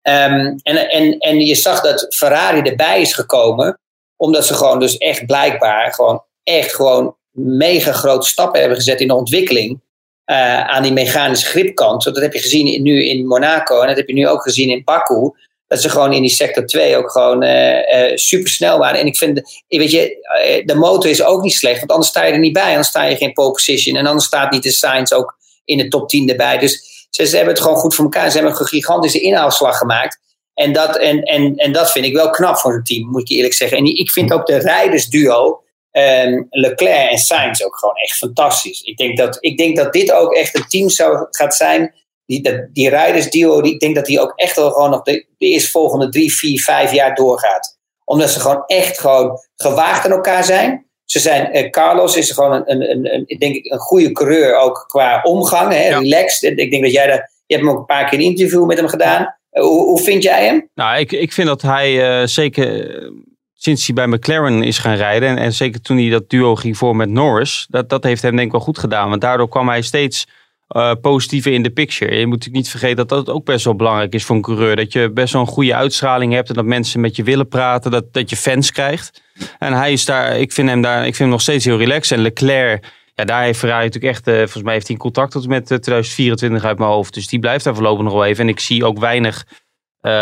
[0.08, 3.78] Um, en, en, en je zag dat Ferrari erbij is gekomen
[4.16, 9.08] omdat ze gewoon dus echt blijkbaar gewoon echt gewoon mega grote stappen hebben gezet in
[9.08, 9.82] de ontwikkeling.
[10.30, 12.04] Uh, aan die mechanische gripkant.
[12.04, 14.84] Dat heb je gezien nu in Monaco en dat heb je nu ook gezien in
[14.84, 15.30] Baku.
[15.66, 19.00] Dat ze gewoon in die sector 2 ook gewoon uh, uh, super snel waren.
[19.00, 22.32] En ik vind, weet je, de motor is ook niet slecht, want anders sta je
[22.32, 22.68] er niet bij.
[22.68, 23.96] Anders sta je geen pole position.
[23.96, 26.58] En anders staat niet de Sainz ook in de top 10 erbij.
[26.58, 28.30] Dus ze, hebben het gewoon goed voor elkaar.
[28.30, 30.18] Ze hebben een gigantische inhaalslag gemaakt.
[30.54, 33.36] En dat, en, en, en dat vind ik wel knap voor een team, moet ik
[33.36, 33.78] eerlijk zeggen.
[33.78, 35.62] En ik vind ook de rijdersduo,
[35.92, 38.82] um, Leclerc en Sainz, ook gewoon echt fantastisch.
[38.82, 41.94] Ik denk dat, ik denk dat dit ook echt een team zou, gaat zijn.
[42.26, 45.26] Die, dat, die rijdersduo, die, ik denk dat die ook echt wel gewoon nog de,
[45.38, 47.78] de eerstvolgende drie, vier, vijf jaar doorgaat.
[48.04, 50.86] Omdat ze gewoon echt gewoon gewaagd aan elkaar zijn.
[51.04, 54.56] Ze zijn, uh, Carlos is gewoon een, een, een, een, denk ik, een goede coureur,
[54.56, 56.58] ook qua omgang, hè, relaxed.
[56.58, 58.78] Ik denk dat jij daar, je hebt hem ook een paar keer een interview met
[58.78, 59.36] hem gedaan.
[59.50, 60.68] Hoe, hoe vind jij hem?
[60.74, 63.10] Nou, ik, ik vind dat hij uh, zeker uh,
[63.54, 65.28] sinds hij bij McLaren is gaan rijden.
[65.28, 67.66] En, en, zeker toen hij dat duo ging voor met Norris.
[67.68, 69.08] Dat, dat heeft hem denk ik wel goed gedaan.
[69.08, 70.26] Want daardoor kwam hij steeds
[70.68, 72.14] uh, positiever in de picture.
[72.14, 74.76] Je moet natuurlijk niet vergeten dat dat ook best wel belangrijk is voor een coureur.
[74.76, 76.48] Dat je best wel een goede uitstraling hebt.
[76.48, 77.90] En dat mensen met je willen praten.
[77.90, 79.22] Dat, dat je fans krijgt.
[79.58, 82.16] En hij is daar, ik vind hem daar, ik vind hem nog steeds heel relaxed.
[82.16, 85.32] En Leclerc ja, daar heeft Ferrari natuurlijk echt, uh, volgens mij heeft hij een contact
[85.32, 87.14] tot met 2024 eh, uit mijn hoofd.
[87.14, 88.44] Dus die blijft daar voorlopig nog wel even.
[88.44, 89.46] En ik zie ook weinig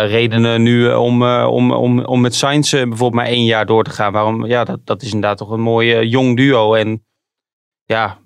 [0.07, 4.12] redenen nu om, om, om, om met Sainz bijvoorbeeld maar één jaar door te gaan.
[4.12, 4.47] Waarom?
[4.47, 6.74] Ja, dat, dat is inderdaad toch een mooi jong duo.
[6.74, 7.05] En
[7.84, 8.22] ja,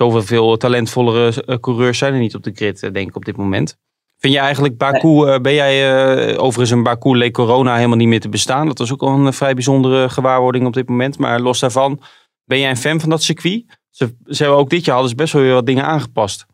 [0.00, 3.76] zoveel veel talentvollere coureurs zijn er niet op de grid, denk ik, op dit moment.
[4.18, 8.28] Vind je eigenlijk Baku, ben jij overigens een Baku leek corona helemaal niet meer te
[8.28, 8.66] bestaan?
[8.66, 11.18] Dat was ook al een vrij bijzondere gewaarwording op dit moment.
[11.18, 12.02] Maar los daarvan,
[12.44, 13.64] ben jij een fan van dat circuit?
[13.90, 16.46] Ze, ze hebben ook dit jaar hadden ze best wel weer wat dingen aangepast.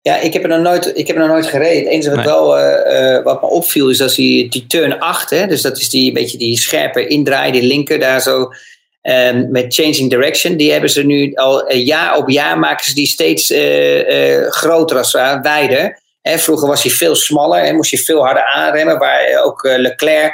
[0.00, 1.78] Ja, ik heb er nog nooit, ik heb er nog nooit gereden.
[1.78, 5.46] Het enige wat, wel, uh, wat me opviel is dat die, die turn 8, hè,
[5.46, 8.52] dus dat is die beetje die scherpe indraai, die linker daar zo.
[9.02, 12.94] Um, met Changing Direction, die hebben ze nu al uh, jaar op jaar maken ze
[12.94, 16.00] die steeds uh, groter als wijder.
[16.20, 20.32] Hè, vroeger was hij veel smaller en moest je veel harder aanremmen, waar ook Leclerc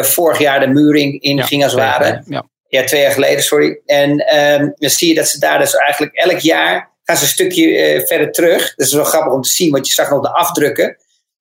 [0.00, 2.22] vorig jaar de muur in, in ja, ging als het ware.
[2.26, 2.48] Ja.
[2.68, 3.80] Ja, twee jaar geleden, sorry.
[3.86, 7.28] En um, dan zie je dat ze daar dus eigenlijk elk jaar gaan ze een
[7.28, 8.74] stukje uh, verder terug.
[8.74, 10.96] Dat is wel grappig om te zien, want je zag nog de afdrukken.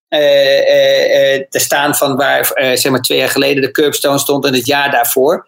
[0.10, 4.54] Uh, uh, te staan van waar zeg maar twee jaar geleden de curbstone stond en
[4.54, 5.48] het jaar daarvoor.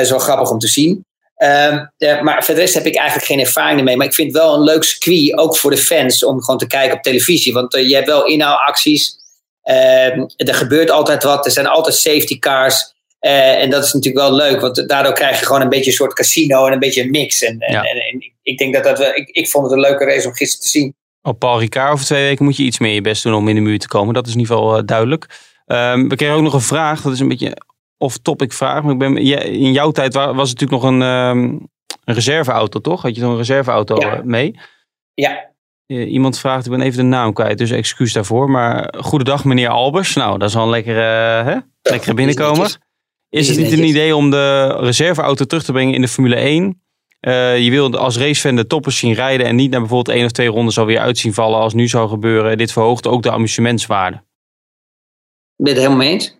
[0.00, 1.04] Is wel grappig om te zien.
[1.42, 1.90] Um,
[2.22, 3.96] maar voor de rest heb ik eigenlijk geen ervaring mee.
[3.96, 6.66] Maar ik vind het wel een leuk circuit, ook voor de fans, om gewoon te
[6.66, 7.52] kijken op televisie.
[7.52, 9.16] Want je hebt wel inhaalacties.
[9.62, 11.46] Ehm, er gebeurt altijd wat.
[11.46, 12.92] Er zijn altijd safety cars.
[13.20, 15.96] Uh, en dat is natuurlijk wel leuk, want daardoor krijg je gewoon een beetje een
[15.96, 17.42] soort casino en een beetje een mix.
[17.42, 20.04] En, en, en, en ik denk dat dat wel, ik, ik vond het een leuke
[20.04, 20.94] race om gisteren te zien.
[21.22, 23.54] op Paul Ricard over twee weken moet je iets meer je best doen om in
[23.54, 24.14] de muur te komen.
[24.14, 25.26] Dat is in ieder geval uh, duidelijk.
[25.66, 27.02] Um, we kregen ook nog een vraag.
[27.02, 27.56] Dat is een beetje
[28.02, 28.82] off-topic vraag.
[28.82, 31.68] Maar ik ben, in jouw tijd was het natuurlijk nog een, um,
[32.04, 33.02] een reserveauto, toch?
[33.02, 34.20] Had je zo'n reserveauto Ja.
[34.24, 34.58] mee?
[35.14, 35.50] Ja,
[35.86, 38.50] Eh, iemand vraagt, ik ben even de naam kwijt, dus excuus daarvoor.
[38.50, 40.14] Maar goedendag meneer Albers.
[40.14, 41.00] Nou, dat is wel een lekkere,
[41.44, 41.56] hè?
[41.82, 42.56] lekkere binnenkomer.
[42.58, 42.78] netjes.
[43.28, 46.82] Is het niet een idee om de reserveauto terug te brengen in de Formule 1?
[47.20, 50.30] Eh, je wil als racefan de toppers zien rijden en niet naar bijvoorbeeld één of
[50.32, 52.58] twee rondes alweer uitzien vallen als nu zou gebeuren.
[52.58, 54.16] Dit verhoogt ook de amusementswaarde.
[54.16, 56.36] Ik ben het helemaal mee eens.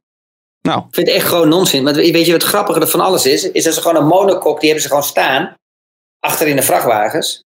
[0.62, 1.82] Nou, Ik vind het echt gewoon nonsens.
[1.82, 3.50] Maar weet je wat het grappige van alles is?
[3.50, 5.54] Is dat ze gewoon een monokok, die hebben ze gewoon staan.
[6.20, 7.44] Achter in de vrachtwagens.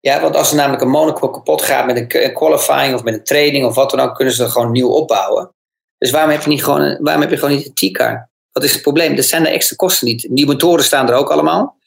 [0.00, 3.24] Ja, want als er namelijk een monokok kapot gaat met een qualifying of met een
[3.24, 5.54] training of wat dan ook, kunnen ze er gewoon nieuw opbouwen.
[5.98, 8.30] Dus waarom heb je, niet gewoon waarom heb je gewoon niet een T-car?
[8.52, 9.16] Wat is het probleem?
[9.16, 10.28] Dat zijn de extra kosten niet.
[10.30, 11.78] Die motoren staan er ook allemaal.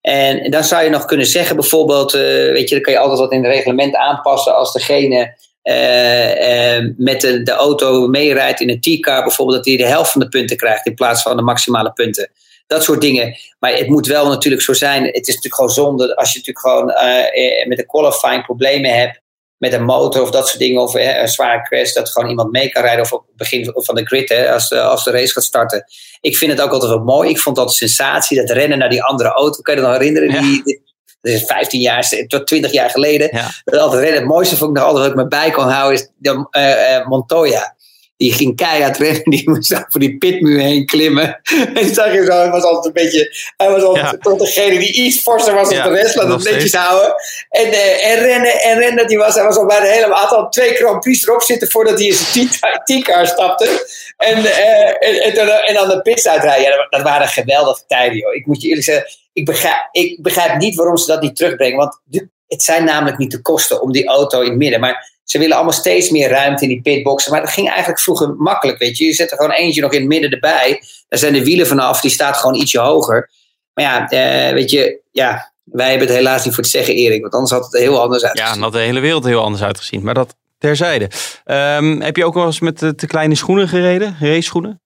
[0.00, 3.18] En dan zou je nog kunnen zeggen, bijvoorbeeld, eh, weet je, dan kan je altijd
[3.18, 5.36] wat in het reglement aanpassen als degene
[5.68, 10.12] eh, eh, met de, de auto meerijdt in een T-car, bijvoorbeeld, dat hij de helft
[10.12, 12.30] van de punten krijgt in plaats van de maximale punten.
[12.66, 13.36] Dat soort dingen.
[13.58, 15.04] Maar het moet wel natuurlijk zo zijn.
[15.04, 19.20] Het is natuurlijk gewoon zonde als je natuurlijk gewoon eh, met een qualifying problemen hebt.
[19.56, 20.82] Met een motor of dat soort dingen.
[20.82, 21.92] Of een zware crash.
[21.92, 23.04] Dat gewoon iemand mee kan rijden.
[23.04, 24.28] Of op het begin van de grid.
[24.28, 25.84] Hè, als, de, als de race gaat starten.
[26.20, 27.30] Ik vind het ook altijd wel mooi.
[27.30, 28.36] Ik vond dat een sensatie.
[28.36, 29.60] Dat rennen naar die andere auto.
[29.60, 30.30] Kan je dat nog herinneren?
[30.30, 30.40] Ja.
[30.40, 30.82] Die,
[31.20, 33.28] dat is 15 jaar, tot 20 jaar geleden.
[33.32, 33.50] Ja.
[33.64, 34.14] Dat altijd.
[34.14, 35.98] Het mooiste vond ik nog altijd wat ik me bij kon houden.
[36.00, 37.76] Is de, eh, eh, Montoya.
[38.16, 39.22] Die ging keihard rennen.
[39.30, 41.40] Die moest over die pitmuur heen klimmen.
[41.74, 42.32] En zag je zo.
[42.32, 43.52] Hij was altijd een beetje.
[43.56, 44.16] Hij was altijd Ja.
[44.20, 46.14] toch degene die iets forser was dan de rest.
[46.14, 47.14] Laat het netjes houden.
[47.48, 49.06] En, eh, en rennen en rennen.
[49.06, 50.18] Die was, hij was al bijna helemaal.
[50.20, 52.48] Had al twee Grand Prix erop zitten voordat hij in zijn
[52.84, 53.86] T-car stapte.
[54.16, 56.62] En, en, en, dan- en dan de pits uitrijden.
[56.70, 58.34] Ja, dat, dat waren geweldige tijden, joh.
[58.34, 59.06] Ik moet je eerlijk zeggen.
[59.38, 61.76] Ik begrijp, ik begrijp niet waarom ze dat niet terugbrengen.
[61.76, 62.00] Want
[62.46, 64.80] het zijn namelijk niet de kosten om die auto in het midden.
[64.80, 67.32] Maar ze willen allemaal steeds meer ruimte in die pitboxen.
[67.32, 69.04] Maar dat ging eigenlijk vroeger makkelijk, weet je.
[69.04, 70.82] Je zet er gewoon eentje nog in het midden erbij.
[71.08, 72.00] Daar zijn de wielen vanaf.
[72.00, 73.30] Die staat gewoon ietsje hoger.
[73.74, 75.00] Maar ja, eh, weet je.
[75.12, 77.20] Ja, wij hebben het helaas niet voor te zeggen, Erik.
[77.20, 78.54] Want anders had het er heel anders ja, uitgezien.
[78.54, 80.02] dan had de hele wereld er heel anders uitgezien.
[80.02, 81.10] Maar dat terzijde.
[81.44, 84.16] Ehm, heb je ook wel eens met de te kleine schoenen gereden?
[84.20, 84.80] Race schoenen?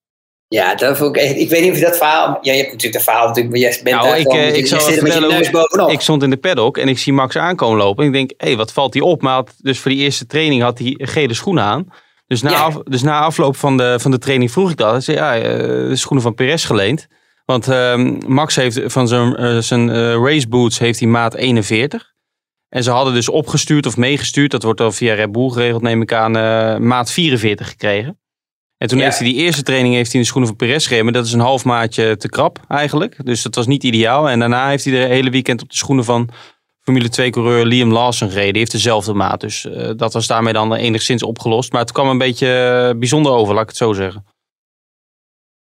[0.53, 1.37] Ja, dat vond ik echt.
[1.37, 2.39] Ik weet niet of je dat verhaal.
[2.41, 3.55] Ja, je hebt natuurlijk dat verhaal natuurlijk.
[3.55, 5.91] Maar jij bent Nou, daar ik, ik zou zit er met je neus bovenop.
[5.91, 8.03] Ik stond in de paddock en ik zie Max aankomen lopen.
[8.05, 9.23] En ik denk, hé, hey, wat valt hij op?
[9.23, 11.87] Maar had dus voor die eerste training had hij gele schoenen aan.
[12.27, 12.61] Dus na, Ja.
[12.61, 14.91] af- dus na afloop van de, van de training vroeg ik dat.
[14.91, 15.43] Hij zei, ja, eh,
[15.89, 17.07] de schoenen van Perez geleend.
[17.45, 22.11] Want ehm, Max heeft van zijn, eh, zijn eh, race boots heeft hij maat 41.
[22.69, 26.03] En ze hadden dus opgestuurd of meegestuurd, dat wordt dan via Red Bull geregeld, neem
[26.03, 26.33] ik aan,
[26.87, 28.21] maat 44 gekregen.
[28.83, 29.05] En toen Ja.
[29.05, 31.05] heeft hij die eerste training heeft hij in de schoenen van Perez gereden.
[31.05, 33.17] Maar dat is een half maatje te krap eigenlijk.
[33.25, 34.29] Dus dat was niet ideaal.
[34.29, 36.29] En daarna heeft hij de hele weekend op de schoenen van
[36.81, 38.51] Formule 2-coureur Liam Lawson gereden.
[38.51, 39.41] Die heeft dezelfde maat.
[39.41, 41.73] Dus eh, dat was daarmee dan enigszins opgelost.
[41.73, 42.49] Maar het kwam een beetje
[42.93, 44.25] eh, bijzonder over, laat ik het zo zeggen.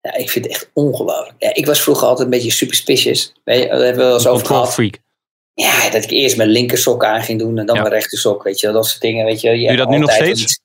[0.02, 1.36] Ja, ik vind het echt ongelooflijk.
[1.38, 3.34] Ja, ik was vroeger altijd een beetje superstitious.
[3.44, 4.74] Weet je, daar hebben we wel eens over gehad.
[4.74, 5.00] freak.
[5.54, 7.82] Ja, dat ik eerst mijn linkersok aan ging doen en dan Ja.
[7.82, 8.44] mijn rechtersok.
[8.44, 9.26] Weet je, dat soort dingen.
[9.26, 10.60] Weet je, Doe je dat nu nog steeds?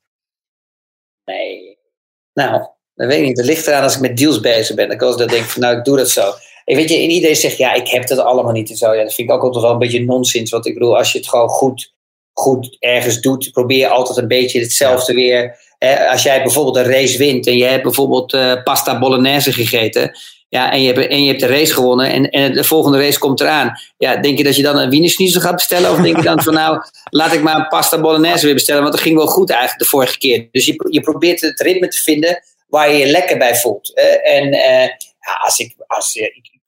[2.40, 2.60] Nou,
[2.94, 3.36] dat weet ik niet.
[3.36, 4.90] Het ligt eraan als ik met deals bezig ben.
[4.90, 6.32] Ik dat denk van, nou, ik doe dat zo.
[6.64, 8.94] En weet je, en iedereen zegt, ja, ik heb dat allemaal niet en zo.
[8.94, 10.50] Ja, dat vind ik ook altijd wel een beetje nonsens.
[10.50, 11.94] Want ik bedoel, als je het gewoon goed,
[12.32, 15.58] goed ergens doet, probeer je altijd een beetje hetzelfde weer.
[15.78, 20.18] Hè, als jij bijvoorbeeld een race wint en je hebt bijvoorbeeld eh, pasta bolognese gegeten.
[20.50, 23.18] Ja, en je hebt, en je hebt de race gewonnen en, en de volgende race
[23.18, 23.80] komt eraan.
[23.98, 25.90] Ja, denk je dat je dan een wienerschnitzel gaat bestellen?
[25.90, 28.82] Of denk je dan van nou, laat ik maar een pasta bolognese weer bestellen?
[28.82, 30.48] Want dat ging wel goed eigenlijk de vorige keer.
[30.52, 33.94] Dus je, je probeert het ritme te vinden waar je je lekker bij voelt.
[34.22, 34.86] En eh,
[35.20, 36.14] ja, als ik, als,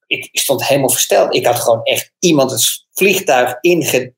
[0.07, 1.35] ik, stond helemaal versteld.
[1.35, 4.13] Ik had gewoon echt iemand het vliegtuig inge, ge-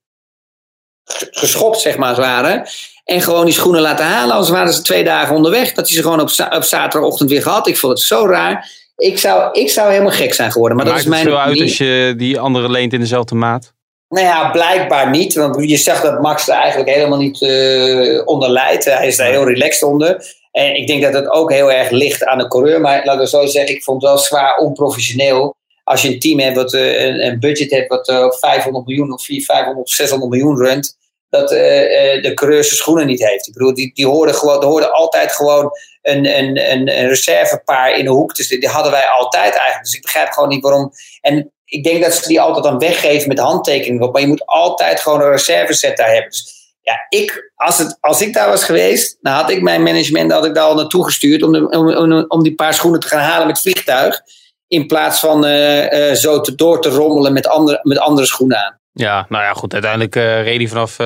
[1.31, 2.93] geschopt, zeg maar, als het.
[3.05, 4.37] En gewoon die schoenen laten halen.
[4.37, 5.73] Als waren ze twee dagen onderweg.
[5.73, 7.67] Dat hij ze gewoon op, op zaterdagochtend weer gehad.
[7.67, 8.83] Ik vond het zo raar.
[8.97, 10.77] Ik zou, ik zou helemaal gek zijn geworden.
[10.77, 13.35] Maar Maakt dat is het mijn veel uit als je die andere leent in dezelfde
[13.35, 13.75] maat?
[14.09, 15.35] Nou ja, blijkbaar niet.
[15.35, 18.85] Want je zag dat Max er eigenlijk helemaal niet eh, onder lijdt.
[18.85, 20.35] Hij is daar heel relaxed onder.
[20.51, 22.81] En ik denk dat het ook heel erg ligt aan de coureur.
[22.81, 25.57] Maar laat ik zo zeggen, ik vond het wel zwaar onprofessioneel.
[25.85, 29.13] Als je een team hebt wat eh, een, een budget hebt wat eh, 500 miljoen
[29.13, 30.97] of 400, 500 of 600 miljoen runt.
[31.29, 33.47] Dat de coureur zijn schoenen niet heeft.
[33.47, 35.71] Ik bedoel, die, die hoorden, gewoon, er hoorde altijd gewoon
[36.05, 38.37] een, een, een, reservepaar in de hoek.
[38.37, 39.85] Dus die, hadden wij altijd eigenlijk.
[39.85, 40.93] Dus ik begrijp gewoon niet waarom.
[41.21, 44.11] En ik denk dat ze die altijd dan weggeven met handtekeningen.
[44.11, 46.31] Maar je moet altijd gewoon een reserveset daar hebben.
[46.31, 50.33] Dus ja, ik, als, het, als ik daar was geweest, dan had ik mijn management
[50.33, 53.21] had ik daar al naartoe gestuurd om, om, om, om die paar schoenen te gaan
[53.21, 54.21] halen met vliegtuig.
[54.67, 58.57] In plaats van eh, eh, zo te door te rommelen met andere, met andere schoenen
[58.57, 58.79] aan.
[58.93, 59.73] Ja, nou ja, goed.
[59.73, 60.97] Uiteindelijk eh reed hij vanaf,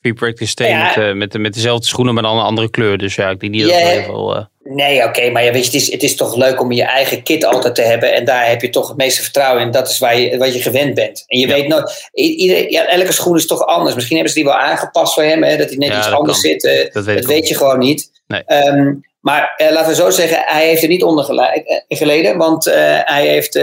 [0.00, 0.84] Free practice day Ja.
[0.86, 2.98] met, eh, met, met dezelfde schoenen, maar dan een andere kleur.
[2.98, 4.36] Dus ja, ik denk niet dat het heel veel...
[4.36, 6.82] eh, Nee, oké, maar ja, weet je, het, is, het is toch leuk om je
[6.82, 8.14] eigen kit altijd te hebben.
[8.14, 9.70] En daar heb je toch het meeste vertrouwen in.
[9.70, 11.24] Dat is waar je, wat je gewend bent.
[11.26, 11.54] En je Ja.
[11.54, 13.94] weet nooit, ieder, ja, elke schoen is toch anders.
[13.94, 16.40] Misschien hebben ze die wel aangepast voor hem, hè, dat hij net Ja, iets anders
[16.40, 16.50] kan.
[16.60, 16.90] zit.
[16.92, 18.10] dat weet dat je gewoon niet.
[18.26, 18.42] Nee.
[18.46, 22.36] Ehm, maar eh, laten we zo zeggen, hij heeft er niet onder gele- geleden.
[22.36, 22.64] Want
[23.04, 23.60] hij heeft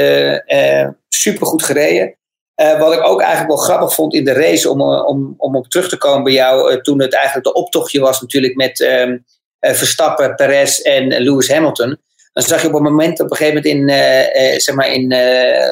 [1.10, 2.16] supergoed gereden.
[2.56, 5.56] Eh, wat ik ook eigenlijk wel grappig vond in de race, om, eh, om, om
[5.56, 8.82] op terug te komen bij jou, eh, toen het eigenlijk de optochtje was natuurlijk met
[8.82, 9.18] ehm,
[9.60, 11.97] eh, Verstappen, Perez en Lewis Hamilton.
[12.34, 13.93] Dan zag je op een moment, op een gegeven moment
[14.36, 15.10] in, zeg maar in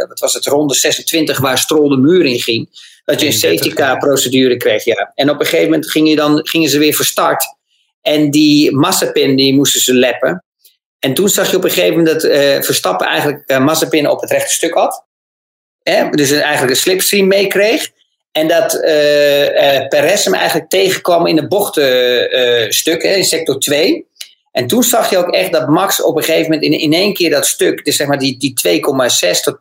[0.08, 2.68] wat was het, ronde 26, waar Stroll de muur in ging,
[3.06, 4.84] dat je een 31, safety car procedure kreeg.
[4.84, 5.12] Ja.
[5.16, 7.46] En op een gegeven moment ging je dan, gingen ze weer van start.
[8.02, 10.44] En die Massapin, die moesten ze leppen.
[11.00, 12.32] En toen zag je op een gegeven moment dat
[12.66, 15.06] Verstappen eigenlijk Massapin op het rechte stuk had.
[16.12, 17.92] Dus eigenlijk een slipstream meekreeg.
[18.32, 24.06] En dat eh eh Perez hem eigenlijk tegenkwam in de bochtenstuk, hè, in sector 2.
[24.52, 27.14] En toen zag je ook echt dat Max op een gegeven moment in, in één
[27.14, 28.82] keer dat stuk, dus zeg maar die, die
[29.34, 29.58] 2,6 tot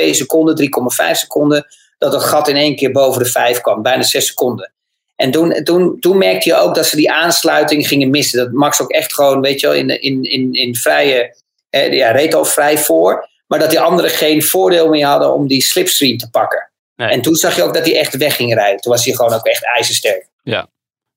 [0.00, 0.70] 3,2 seconden,
[1.06, 1.66] 3,5 seconden,
[1.98, 4.72] dat het gat in één keer boven de 5 kwam, bijna 6 seconden.
[5.16, 8.38] En toen, toen, toen merkte je ook dat ze die aansluiting gingen missen.
[8.38, 11.36] Dat Max ook echt gewoon, weet je wel, in, in, in, in vrije,
[11.70, 13.28] eh, ja, reed al vrij voor.
[13.46, 16.70] Maar dat die anderen geen voordeel meer hadden om die slipstream te pakken.
[16.96, 17.08] Nee.
[17.08, 18.80] En toen zag je ook dat hij echt weg ging rijden.
[18.80, 20.30] Toen was hij gewoon ook echt ijzersterk.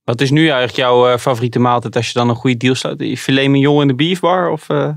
[0.04, 3.20] Wat is nu eigenlijk jouw eh, favoriete maaltijd als je dan een goede deal sluit?
[3.20, 4.50] Filet mignon in de beefbar?
[4.52, 4.90] Of, eh,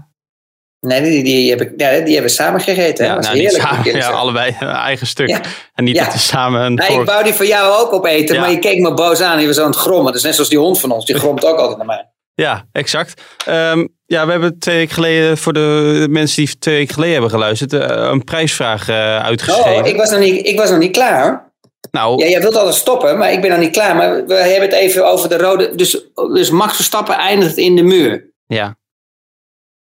[0.80, 3.06] Nee, die, die, heb ik, ja, die hebben we samen gegeten.
[3.06, 3.62] ja, nou, heerlijk.
[3.64, 5.28] samen, ja, allebei een eigen stuk.
[5.28, 5.40] Ja.
[5.74, 6.04] En niet Ja.
[6.04, 8.40] dat we samen een Nee, ik wou die voor jou ook opeten, Ja.
[8.40, 9.40] maar je keek me boos aan.
[9.40, 10.06] Je was aan het grommen.
[10.06, 11.04] Dat is net zoals die hond van ons.
[11.04, 12.08] Die gromt ook altijd naar mij.
[12.42, 13.22] Ja, exact.
[13.46, 17.30] Ehm, ja, we hebben twee weken geleden, voor de mensen die twee weken geleden hebben
[17.30, 17.80] geluisterd, eh,
[18.10, 19.82] een prijsvraag eh, uitgeschreven.
[19.82, 21.22] Oh, ik was nog niet, ik was nog niet klaar.
[21.22, 21.46] hoor.
[21.90, 23.96] Nou, Ja, jij wilt altijd stoppen, maar ik ben nog niet klaar.
[23.96, 25.74] Maar we hebben het even over de rode...
[25.74, 28.30] Dus, dus Max Verstappen eindigt in de muur.
[28.46, 28.76] ja.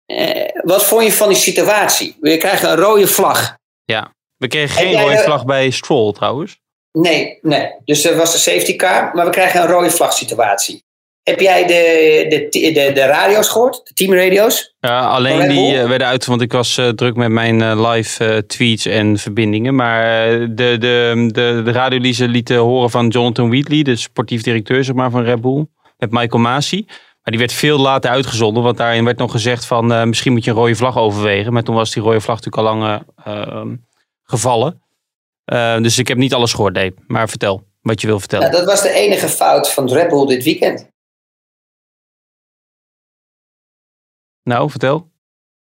[0.05, 2.17] Eh, wat vond je van die situatie?
[2.21, 3.57] Je krijgt een rode vlag.
[4.37, 6.59] we kregen geen rode de- vlag bij Stroll trouwens.
[6.91, 7.71] Nee, nee.
[7.85, 10.83] Dus er was de safety car, maar we krijgen een rode vlag situatie.
[11.27, 13.81] Heb jij de, de, de, de radio's gehoord?
[13.83, 14.75] De teamradio's?
[14.79, 18.43] Ja, alleen die eh, werden uit, want ik was eh, druk met mijn eh, live
[18.47, 19.75] tweets en verbindingen.
[19.75, 25.11] Maar de, de, de, de lieten horen van Jonathan Wheatley, de sportief directeur zeg maar,
[25.11, 25.65] van Red Bull,
[25.97, 26.85] met Michael Masi.
[26.85, 30.51] Maar die werd veel later uitgezonden, want daarin werd nog gezegd van misschien moet je
[30.51, 31.53] een rode vlag overwegen.
[31.53, 33.75] Maar toen was die rode vlag natuurlijk al lang eh, ehm,
[34.23, 34.81] gevallen.
[35.81, 36.93] Dus ik heb niet alles gehoord, nee.
[37.07, 38.51] Maar vertel wat je wil vertellen.
[38.51, 40.95] Dat was de enige fout van Red Bull dit weekend.
[44.47, 45.07] Nou, vertel.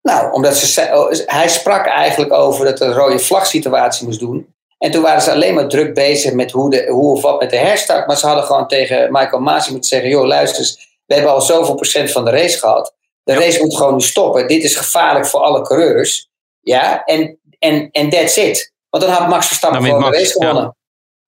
[0.01, 4.53] Nou, omdat ze, oh, hij sprak eigenlijk over dat een rode vlag situatie moest doen.
[4.77, 7.49] En toen waren ze alleen maar druk bezig met hoe, de, hoe of wat met
[7.49, 8.07] de herstart.
[8.07, 11.41] Maar ze hadden gewoon tegen Michael Masi moeten zeggen: joh, luister eens, we hebben al
[11.41, 12.93] zoveel procent van de race gehad.
[13.23, 14.47] De race moet gewoon nu stoppen.
[14.47, 16.29] Dit is gevaarlijk voor alle coureurs.
[16.61, 18.73] Ja, en, en, en that's it.
[18.89, 20.75] Want dan had Max Verstappen wint gewoon de race gewonnen.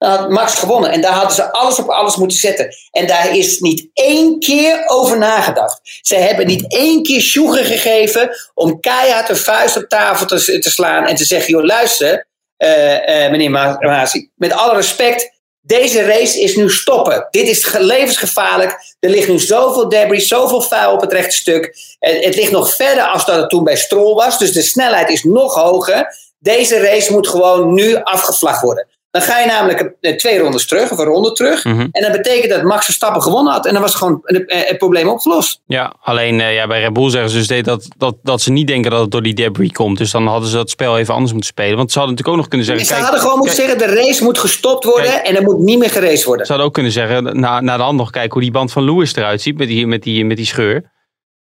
[0.10, 0.92] Had Max gewonnen.
[0.92, 2.76] En daar hadden ze alles op alles moeten zetten.
[2.92, 5.80] En daar is niet één keer over nagedacht.
[6.02, 11.06] Ze hebben niet één keer sjoegen gegeven om keihard een vuist op tafel te, slaan
[11.06, 12.28] en te zeggen: joh, luister,
[12.58, 15.32] eh, eh, meneer Ma- Masi, met alle respect,
[15.62, 17.28] deze race is nu stoppen.
[17.30, 18.96] Dit is ge- levensgevaarlijk.
[19.00, 21.76] Er ligt nu zoveel debris, zoveel vuil op het rechte stuk.
[22.00, 24.38] Het, het ligt nog verder als dat het toen bij Stroll was.
[24.40, 26.16] Dus de snelheid is nog hoger.
[26.40, 28.88] Deze race moet gewoon nu afgevlagd worden.
[29.14, 31.64] Dan ga je namelijk eh, twee rondes terug, of een ronde terug.
[31.64, 31.88] Mhm.
[31.92, 33.66] En dat betekent dat Max Verstappen gewonnen had.
[33.66, 35.62] En dan was gewoon het, eh, het probleem opgelost.
[35.66, 38.68] Ja, alleen eh, ja, bij Red Bull zeggen ze dus dat, dat, dat ze niet
[38.68, 39.98] denken dat het door die debris komt.
[39.98, 41.78] Dus dan hadden ze dat spel even anders moeten spelen.
[41.78, 42.86] Want ze hadden natuurlijk ook nog kunnen zeggen...
[42.86, 45.28] Ze kijk, hadden gewoon moeten zeggen, de race moet gestopt worden Kijk.
[45.28, 46.46] en er moet niet meer geraced worden.
[46.46, 48.84] Ze hadden ook kunnen zeggen, na, na de hand nog kijken hoe die band van
[48.84, 50.92] Lewis eruit ziet met die, met die, met die scheur.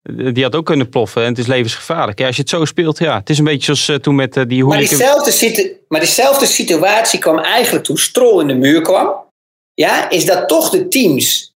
[0.03, 2.19] Die had ook kunnen ploffen en het is levensgevaarlijk.
[2.19, 3.19] Ja, als je het zo speelt, ja.
[3.19, 6.47] Het is een beetje zoals eh, toen met eh, die Maar diezelfde, situ- maar diezelfde
[6.47, 9.31] situatie kwam eigenlijk toen Stroll in de muur kwam.
[9.75, 11.55] Ja, is dat toch de teams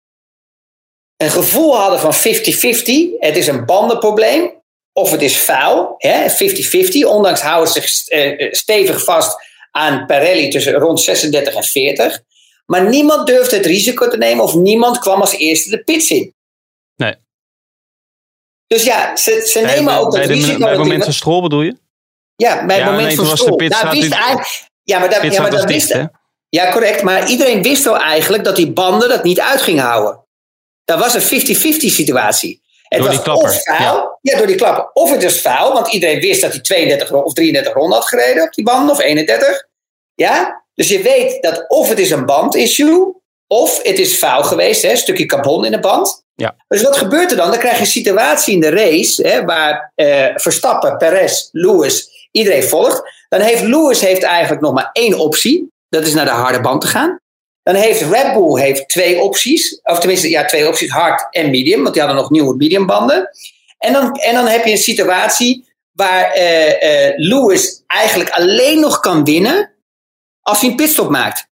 [1.16, 2.18] een gevoel hadden van 50-50.
[3.18, 4.50] Het is een bandenprobleem.
[4.92, 5.94] Of het is vuil.
[5.98, 7.06] hè, 50-50.
[7.06, 9.38] Ondanks houden ze zich eh, stevig vast
[9.70, 12.20] aan Pirelli tussen rond 36 en 40.
[12.66, 14.44] Maar niemand durfde het risico te nemen.
[14.44, 16.34] Of niemand kwam als eerste de pits in.
[18.66, 20.58] Dus ja, ze, ze bij, nemen ook dat bij, de, risico.
[20.58, 21.76] bij het dat moment van Stroll bedoel je?
[22.36, 25.42] ja, bij het Ja, moment nee, van was Nou, wist eigenlijk- ja, maar dat, ja,
[25.42, 26.06] maar dat dus wist dicht, hè?
[26.48, 27.02] Ja, correct.
[27.02, 30.24] Maar iedereen wist wel eigenlijk dat die banden dat niet uit gingen houden.
[30.84, 32.62] Dat was een 50-50 situatie.
[32.82, 34.36] Het Door was die klapper, of vuil, ja.
[34.38, 34.90] door die klapper.
[34.92, 38.08] Of het was vuil, want iedereen wist dat hij 32 ro- of 33 ronden had
[38.08, 39.66] gereden op die banden, of 31.
[40.14, 40.64] Ja?
[40.74, 43.14] Dus je weet dat of het is een bandissue,
[43.48, 46.24] Of het is foul geweest, hè, een stukje carbon in de band.
[46.36, 46.56] Ja.
[46.68, 47.50] Dus wat gebeurt er dan?
[47.50, 52.62] Dan krijg je een situatie in de race hè, waar eh, Verstappen, Perez, Lewis, iedereen
[52.62, 53.02] volgt.
[53.28, 55.72] Dan heeft Lewis heeft eigenlijk nog maar één optie.
[55.88, 57.20] Dat is naar de harde band te gaan.
[57.62, 59.80] Dan heeft Red Bull heeft twee opties.
[59.82, 61.82] Of tenminste, ja, twee opties, hard en medium.
[61.82, 63.30] Want die hadden nog nieuwe mediumbanden.
[63.78, 69.00] En dan, en dan heb je een situatie waar eh, eh, Lewis eigenlijk alleen nog
[69.00, 69.72] kan winnen
[70.42, 71.48] als hij een pitstop maakt.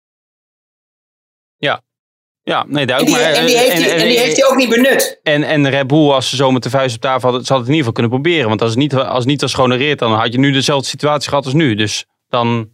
[2.43, 3.17] Ja, nee, En duidelijk.
[3.17, 5.19] die, maar, en die, heeft, hij, en die heeft hij ook niet benut.
[5.23, 7.67] En, en Red Bull, als ze zo met de vuist op tafel hadden, ze hadden
[7.71, 8.49] het in ieder geval kunnen proberen.
[8.49, 11.29] Want als het niet, als het niet was gehonoreerd, dan had je nu dezelfde situatie
[11.29, 11.75] gehad als nu.
[11.75, 12.69] Dus dan...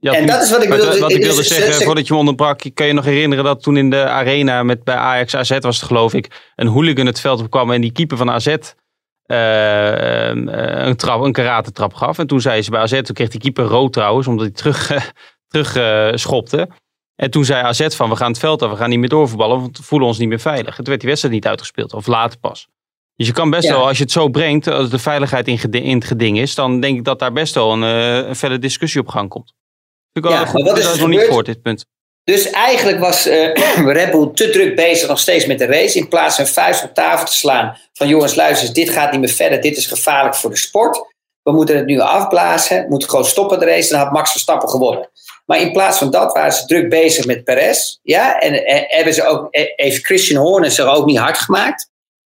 [0.00, 0.98] En nu- dat is wat ik bedoel.
[0.98, 3.62] Wat ik wilde ze- zeggen, ze- voordat je me onderbrak, kan je nog herinneren dat
[3.62, 7.20] toen in de arena met, bij Ajax AZ was het geloof ik, een hooligan het
[7.20, 10.28] veld opkwam en die keeper van AZ eh,
[10.86, 12.18] een, trap, een karate-trap gaf.
[12.18, 14.90] En toen zei ze bij AZ, toen kreeg die keeper rood trouwens, omdat hij terug,
[14.90, 15.00] eh,
[15.48, 16.68] terug eh, schopte.
[17.16, 19.60] En toen zei AZ van, we gaan het veld af, we gaan niet meer doorvoetballen,
[19.60, 20.74] want we voelen ons niet meer veilig.
[20.74, 22.66] Toen werd die wedstrijd niet uitgespeeld, of later pas.
[23.16, 23.72] Dus je kan best Ja.
[23.72, 26.80] wel, als je het zo brengt, als de veiligheid in, in het geding is, dan
[26.80, 29.52] denk ik dat daar best wel een, eh, een felle discussie op gang komt.
[30.12, 31.84] Ik Ja, goed, maar wat dat is is nog niet voor dit punt.
[32.24, 33.54] Dus eigenlijk was eh,
[33.98, 35.98] Red Bull te druk bezig nog steeds met de race.
[35.98, 37.76] In plaats van een vuist op tafel te slaan.
[37.92, 39.60] Van jongens, luister, dit gaat niet meer verder.
[39.60, 41.14] Dit is gevaarlijk voor de sport.
[41.42, 42.82] We moeten het nu afblazen.
[42.82, 43.88] We moeten gewoon stoppen de race.
[43.90, 45.10] Dan had Max Verstappen gewonnen.
[45.46, 47.98] Maar in plaats van dat waren ze druk bezig met Perez.
[48.02, 51.88] Ja, en, en hebben ze ook, eh, heeft Christian Horner zich ook niet hard gemaakt.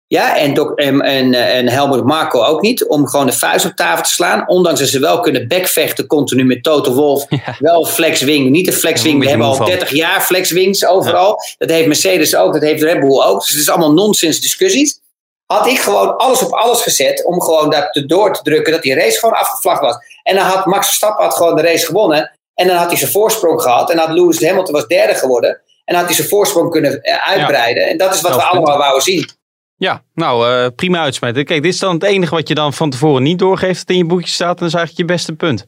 [0.07, 2.87] Ja, en, Doc- en, en, en Helmut Marko ook niet.
[2.87, 4.49] Om gewoon de vuist op tafel te slaan.
[4.49, 7.27] Ondanks dat ze wel kunnen backvechten continu met Toto Wolf.
[7.29, 7.57] Ja.
[7.59, 8.51] Wel flexwing.
[8.51, 9.21] Niet de flexwing.
[9.21, 9.71] We hebben al moe van.
[9.71, 11.41] 30 jaar flexwings overal.
[11.59, 12.53] Dat heeft Mercedes ook.
[12.53, 13.41] Dat heeft Red Bull ook.
[13.41, 15.01] Dus het is allemaal nonsens discussies.
[15.47, 17.25] Had ik gewoon alles op alles gezet.
[17.25, 18.73] Om gewoon te door te drukken.
[18.73, 19.97] Dat die race gewoon afgevlagd was.
[20.23, 22.38] En dan had Max Verstappen had gewoon de race gewonnen.
[22.59, 23.91] En dan had hij zijn voorsprong gehad.
[23.91, 25.51] En dan had Lewis Hamilton was derde geworden.
[25.51, 27.89] En dan had hij zijn voorsprong kunnen eh, uitbreiden.
[27.89, 29.29] En dat is wat we Elf allemaal wouden zien.
[29.77, 31.45] Ja, nou eh, prima uitsmijten.
[31.45, 33.97] Kijk, dit is dan het enige wat je dan van tevoren niet doorgeeft dat in
[33.97, 34.51] je boekje staat.
[34.51, 35.67] En dat is eigenlijk je beste punt.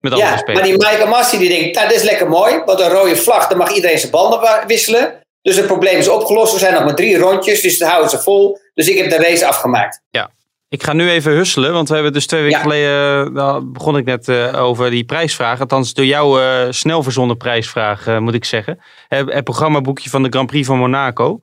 [0.00, 0.58] Met alle Ja, respect.
[0.58, 2.62] maar die Michael Massi die denkt, nou, dit is lekker mooi.
[2.64, 5.20] Want een rode vlag, dan mag iedereen zijn banden wisselen.
[5.42, 6.52] Dus het probleem is opgelost.
[6.52, 8.58] Er zijn nog maar drie rondjes, dus dat houden ze vol.
[8.74, 10.00] Dus ik heb de race afgemaakt.
[10.72, 12.62] Ik ga nu even husselen, want we hebben dus twee weken Ja.
[12.62, 15.60] geleden, uh, daar begon ik net eh, over die prijsvraag.
[15.60, 18.78] Althans, door jouw eh, snel verzonnen prijsvraag, moet ik zeggen.
[19.08, 21.40] Het, het programmaboekje van de Grand Prix van Monaco.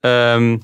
[0.00, 0.58] Ehm,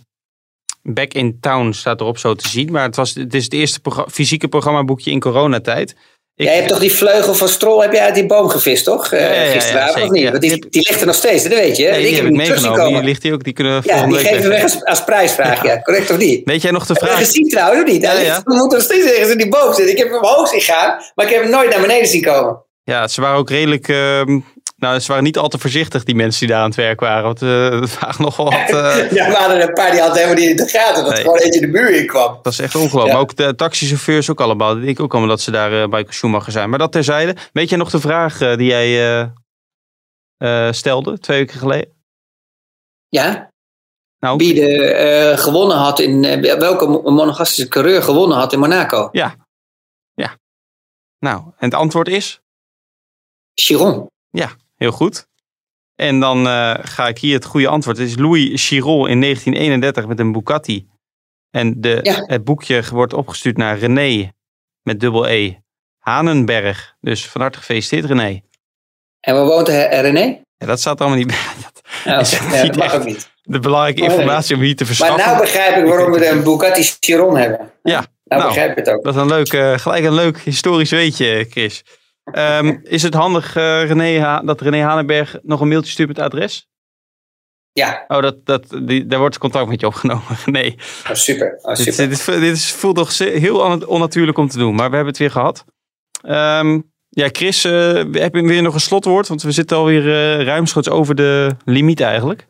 [0.82, 2.72] Back in Town staat erop zo te zien.
[2.72, 5.96] Maar het, was, het is het eerste progra- fysieke programmaboekje in coronatijd.
[6.36, 9.12] Ik- Jij hebt toch die vleugel van Strol heb jij uit die boom gevist, toch?
[9.12, 10.28] Eh, Ja, ja, ja, gisteravond, of niet?
[10.28, 11.88] Want die, die ligt er nog steeds, dat weet je.
[11.90, 12.86] Nee, die ik heb ik meegenomen.
[12.92, 13.44] Die ligt hier ook.
[13.44, 15.80] Die kunnen we Ja, die geven we weg als, als prijsvraag, ja.
[15.82, 16.40] Correct of niet?
[16.44, 17.18] Weet jij nog de Heb je vraag?
[17.18, 18.02] gezien trouwens, of niet?
[18.02, 18.40] Ja, ja.
[18.44, 19.90] We moeten nog steeds ergens in die boom zitten.
[19.90, 22.62] Ik heb hem omhoog zien gaan, maar ik heb hem nooit naar beneden zien komen.
[22.84, 23.88] Ja, ze waren ook redelijk...
[23.88, 24.38] ehm,
[24.76, 27.22] nou, ze waren niet al te voorzichtig, die mensen die daar aan het werk waren.
[27.24, 28.54] Want het waren nogal wat...
[28.70, 31.04] eh, Ja, we hadden er een paar die hadden helemaal niet in de gaten.
[31.04, 31.22] Dat Nee.
[31.22, 32.38] gewoon eentje de muur in kwam.
[32.42, 33.06] Dat is echt ongelooflijk.
[33.06, 33.12] Ja.
[33.12, 34.74] Maar ook de taxichauffeurs ook allemaal.
[34.74, 36.70] Die denken ook allemaal dat ze daar eh, bij Schumacher zijn.
[36.70, 37.36] Maar dat terzijde.
[37.52, 39.30] Weet jij nog de vraag die jij
[40.72, 41.94] stelde twee weken geleden?
[43.08, 43.50] Ja,
[44.18, 46.40] Nou, wie de, gewonnen had in...
[46.58, 49.08] welke mo- monogastische coureur gewonnen had in Monaco?
[51.18, 52.40] nou, en het antwoord is
[53.54, 54.06] Chiron.
[54.76, 55.26] Heel goed.
[55.94, 57.96] En dan eh, ga ik hier het goede antwoord.
[57.98, 60.86] Het is Louis Chiron in 1931 met een Bugatti.
[61.50, 62.22] En de, Ja.
[62.26, 64.32] het boekje wordt opgestuurd naar René
[64.82, 65.54] met dubbel E.
[65.98, 66.94] Hanenberg.
[67.00, 68.40] Dus van harte gefeliciteerd René.
[69.20, 70.40] En waar woont eh, René?
[70.56, 71.36] Ja, dat staat allemaal niet bij.
[72.04, 73.30] Dat Oh, is ja, niet dat mag echt ook niet.
[73.42, 74.16] de belangrijke Oh, nee.
[74.16, 75.26] informatie om hier te Maar verschaffen.
[75.26, 77.58] nou begrijp ik waarom we een Bugatti Chiron hebben.
[77.82, 77.92] Ja,
[78.24, 78.44] Nou, nou.
[78.46, 79.04] begrijp ik het ook.
[79.04, 81.84] Dat is een leuk, eh, gelijk een leuk historisch weetje, Chris.
[82.32, 86.26] Ehm, is het handig René Ha- dat René Hanenberg nog een mailtje stuurt met het
[86.26, 86.68] adres?
[87.72, 90.24] Ja, Oh, dat, dat, die, daar wordt contact met je opgenomen.
[90.46, 90.74] Nee,
[91.08, 91.58] oh, super.
[91.62, 92.08] Oh, dit, super.
[92.08, 95.12] dit, dit is, voelt toch ze- heel on- onnatuurlijk om te doen, maar we hebben
[95.12, 95.64] het weer gehad.
[96.22, 99.28] Ehm, ja, Chris, eh, heb je weer nog een slotwoord?
[99.28, 100.00] Want we zitten alweer
[100.38, 102.46] eh ruimschoots over de limiet eigenlijk.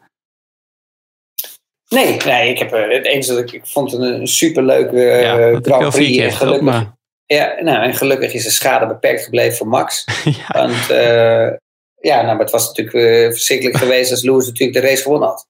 [1.89, 5.61] Nee, nee, ik heb het enige dat ik, ik vond het een superleuke eh ja,
[5.63, 6.19] Grand Prix.
[6.19, 6.93] En gelukkig,
[7.27, 10.05] ja, nou, en gelukkig is de schade beperkt gebleven voor Max.
[10.25, 11.51] ja, Want eh,
[12.01, 15.29] ja, nou, maar het was natuurlijk eh, verschrikkelijk geweest als Lewis natuurlijk de race gewonnen
[15.29, 15.47] had.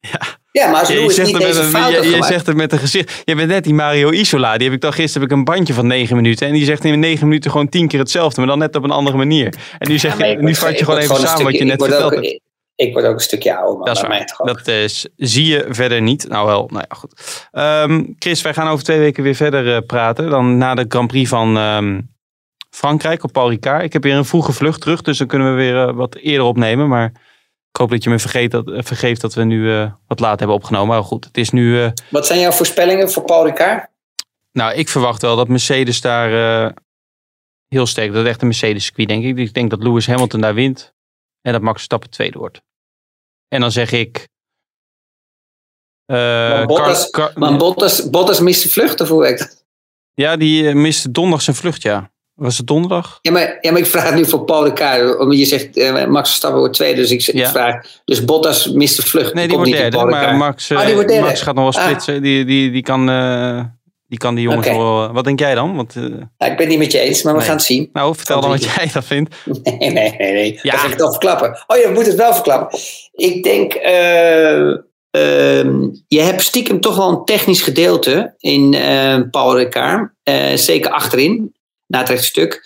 [0.00, 0.40] Ja.
[0.52, 2.72] Ja, maar als Ja, je, Lewis zegt niet deze een, je, je zegt het met
[2.72, 3.22] een gezicht.
[3.24, 4.56] Je bent net die Mario Isola.
[4.56, 6.46] Die heb ik dan gisteren heb ik een bandje van negen minuten.
[6.46, 8.40] En die zegt in negen minuten gewoon tien keer hetzelfde.
[8.40, 9.54] Maar dan net op een andere manier.
[9.78, 12.40] En nu, zeg Ja, je, nu vat je gewoon even samen wat je net ik
[12.86, 13.86] Ik, word ook een stukje ouder, man.
[13.86, 14.46] Dat is mij toch.
[14.46, 16.28] Dat zie je verder niet.
[16.28, 17.48] Nou wel, nou ja, goed.
[17.52, 20.30] Ehm, Chris, wij gaan over twee weken weer verder eh, praten.
[20.30, 22.00] Dan na de Grand Prix van ehm,
[22.70, 23.82] Frankrijk op Paul Ricard.
[23.82, 25.02] Ik heb weer een vroege vlucht terug.
[25.02, 26.88] Dus dan kunnen we weer eh, wat eerder opnemen.
[26.88, 27.12] Maar
[27.70, 30.56] Ik hoop dat je me vergeet dat, eh, vergeeft dat we nu wat laat hebben
[30.56, 30.88] opgenomen.
[30.94, 31.92] Maar goed, het is nu...
[32.08, 33.90] Wat zijn jouw voorspellingen voor Paul Ricard?
[34.52, 36.30] nou, ik verwacht wel dat Mercedes daar
[37.68, 38.12] heel sterk...
[38.12, 39.36] Dat is echt een Mercedes-circuit, denk ik.
[39.36, 40.92] Ik denk dat Lewis Hamilton daar wint.
[41.42, 42.62] En dat Max Verstappen tweede wordt.
[43.52, 44.28] En dan zeg ik...
[46.06, 49.64] eh, Maar Bottas- Car- Car- Maar Bottas, Bottas mist de vlucht, of hoe werkt dat?
[50.14, 52.10] Ja, die eh, miste donderdag zijn vlucht, ja.
[52.34, 53.18] Was het donderdag?
[53.22, 54.64] Ja maar, ja, maar ik vraag nu voor Paul.
[55.18, 57.00] Omdat je zegt, eh, Max Verstappen wordt tweede.
[57.00, 57.50] Dus ik, Ja.
[57.50, 59.34] vraag, dus Bottas mist de vlucht.
[59.34, 60.04] Nee, die Komt wordt derde.
[60.06, 60.36] Maar.
[60.36, 61.20] Max, Ah.
[61.20, 61.88] Max gaat nog wel Ah.
[61.88, 62.22] splitsen.
[62.22, 63.08] Die, die, die, kan,
[64.12, 65.12] die kan die jongens wel...
[65.12, 65.76] Wat denk jij dan?
[65.76, 67.48] Want, eh, Ja, ik ben het niet met je eens, maar we Nee.
[67.48, 67.88] gaan het zien.
[67.92, 69.34] nou, vertel dan wat jij dat vindt.
[69.62, 70.32] Nee, nee, nee.
[70.32, 70.58] nee.
[70.62, 70.70] Ja.
[70.72, 71.64] Dat ga ik al verklappen.
[71.66, 72.78] Oh ja, we moeten het wel verklappen.
[73.12, 74.68] Ik denk, eh,
[75.10, 80.12] ehm, je hebt stiekem toch wel een technisch gedeelte in eh, Paul Ricard.
[80.22, 81.54] Eh, zeker achterin,
[81.86, 82.60] na het rechtstuk.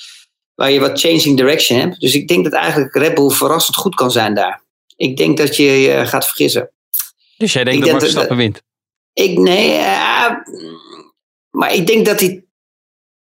[0.54, 2.00] Waar je wat changing direction hebt.
[2.00, 4.62] Dus ik denk dat eigenlijk Red Bull verrassend goed kan zijn daar.
[4.96, 6.70] Ik denk dat je je gaat vergissen.
[7.36, 8.62] Dus jij denkt Ik dat Max Verstappen wint?
[9.12, 10.30] Ik, nee, eh,
[11.56, 12.48] maar ik denk dat die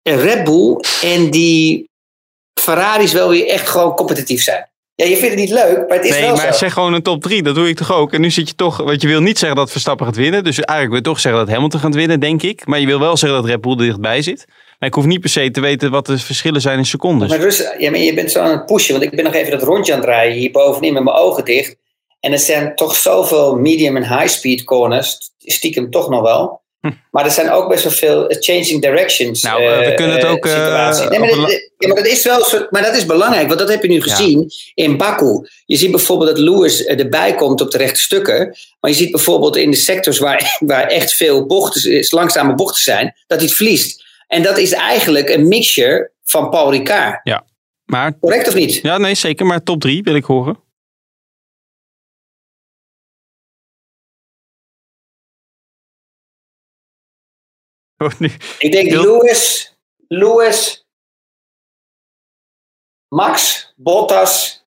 [0.02, 1.90] Red Bull en die
[2.60, 4.70] Ferraris wel weer echt gewoon competitief zijn.
[4.94, 6.58] Ja, je vindt het niet leuk, maar het is Nee, wel maar zo.
[6.58, 7.42] zeg gewoon een top 3.
[7.42, 8.12] Dat doe ik toch ook.
[8.12, 8.76] En nu zit je toch...
[8.76, 10.44] Want je wil niet zeggen dat Verstappen gaat winnen.
[10.44, 12.66] Dus eigenlijk wil je toch zeggen dat Hamilton gaat winnen, denk ik.
[12.66, 14.44] Maar je wil wel zeggen dat Red Bull er dichtbij zit.
[14.78, 17.28] Maar ik hoef niet per se te weten wat de verschillen zijn in secondes.
[17.28, 19.50] Maar rust, ja, maar je bent zo aan het pushen, want ik ben nog even
[19.50, 21.76] dat rondje aan het rijden hier bovenin met mijn ogen dicht.
[22.20, 26.62] En er zijn toch zoveel medium en high speed corners, stiekem toch nog wel.
[27.10, 29.42] Maar er zijn ook best wel veel eh, changing directions.
[29.42, 32.66] Nou, eh, we eh, kunnen het ook, nee, maar, dat, ja, maar dat is wel
[32.70, 35.48] maar dat is belangrijk, want dat heb je nu gezien in Baku.
[35.66, 38.56] Je ziet bijvoorbeeld dat Lewis erbij komt op de rechte stukken.
[38.80, 43.14] Maar je ziet bijvoorbeeld in de sectors waar, waar echt veel bochten, langzame bochten zijn,
[43.26, 44.04] dat hij het verliest.
[44.26, 47.20] En dat is eigenlijk een mixture van Paul Ricard.
[47.84, 48.74] Maar Correct of niet?
[48.82, 49.46] ja, nee, zeker.
[49.46, 50.56] Maar top 3 wil ik horen.
[58.58, 59.74] Ik denk Lewis,
[60.08, 60.86] Lewis,
[63.08, 64.64] Max, Bottas,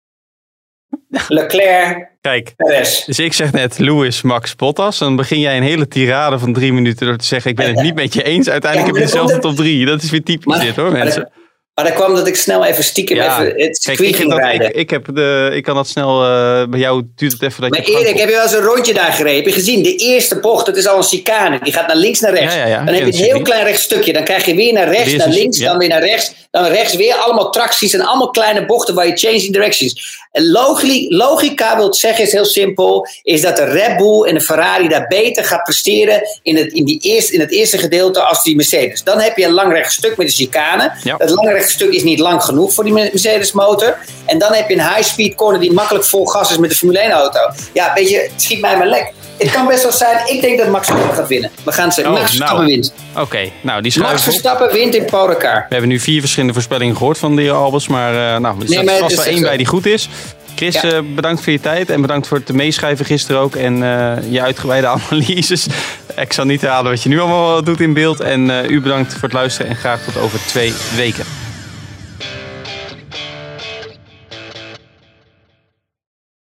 [1.28, 3.04] Leclerc, Kijk, Perez.
[3.04, 4.98] dus ik zeg net Lewis, Max, Bottas.
[4.98, 7.50] Dan begin jij een hele tirade van drie minuten door te zeggen...
[7.50, 8.48] ik ben het niet met je eens.
[8.48, 9.86] Uiteindelijk Ja, heb je dezelfde top 3.
[9.86, 11.32] Dat is weer typisch Maar- dit hoor, mensen.
[11.74, 14.34] Maar dat kwam dat ik snel even stiekem Ja, even het Kijk, circuit ik, ging
[14.34, 14.68] rijden.
[14.68, 16.22] ik, ik, heb de, ik kan dat snel...
[16.24, 17.92] eh, bij jou duurt het even dat maar je...
[17.92, 19.36] gang Erik, heb je wel eens een rondje daar gereden?
[19.36, 19.82] Heb je gezien?
[19.82, 21.58] De eerste bocht, dat is al een chicane.
[21.62, 22.54] Die gaat naar links, naar rechts.
[22.54, 24.12] Ja, ja, ja, dan heb je een heel klein rechtstukje.
[24.12, 26.32] Dan krijg je weer naar rechts, Weer naar links, dan weer naar rechts.
[26.50, 27.14] Dan rechts weer.
[27.14, 30.20] Allemaal tracties en allemaal kleine bochten waar je changing directions.
[30.32, 30.50] En
[31.08, 35.06] logica wil zeggen, is heel simpel, is dat de Red Bull en de Ferrari daar
[35.06, 39.02] beter gaat presteren in het, in die eerste, in het eerste gedeelte als die Mercedes.
[39.02, 40.92] Dan heb je een lang rechtstuk met de chicane.
[41.18, 43.96] Dat lange rechtstuk is niet lang genoeg voor die Mercedes motor.
[44.26, 46.98] En dan heb je een high-speed corner die makkelijk vol gas is met de Formule
[46.98, 47.38] 1 auto.
[47.72, 49.12] Ja, weet je, het schiet mij maar lek.
[49.38, 51.50] Het kan best wel zijn, ik denk dat Max Verstappen gaat winnen.
[51.64, 52.70] We gaan zeggen, Oh, Max Verstappen nou.
[52.76, 52.94] wint.
[53.18, 54.22] Oké, nou die Max schuiven op.
[54.22, 55.26] Verstappen wint in Paul.
[55.28, 57.88] We hebben nu vier verschillende voorspellingen gehoord van de heer Albers.
[57.88, 59.42] Maar eh, nou, er maar het vast wel één zo.
[59.42, 60.08] bij die goed is.
[60.56, 60.82] Chris, Ja.
[60.92, 61.90] eh, bedankt voor je tijd.
[61.90, 63.56] En bedankt voor het meeschrijven gisteren ook.
[63.56, 65.66] En eh, je uitgebreide analyses.
[66.16, 68.20] Ik zal niet herhalen wat je nu allemaal doet in beeld.
[68.20, 69.70] En u bedankt voor het luisteren.
[69.70, 71.24] En graag tot over twee weken.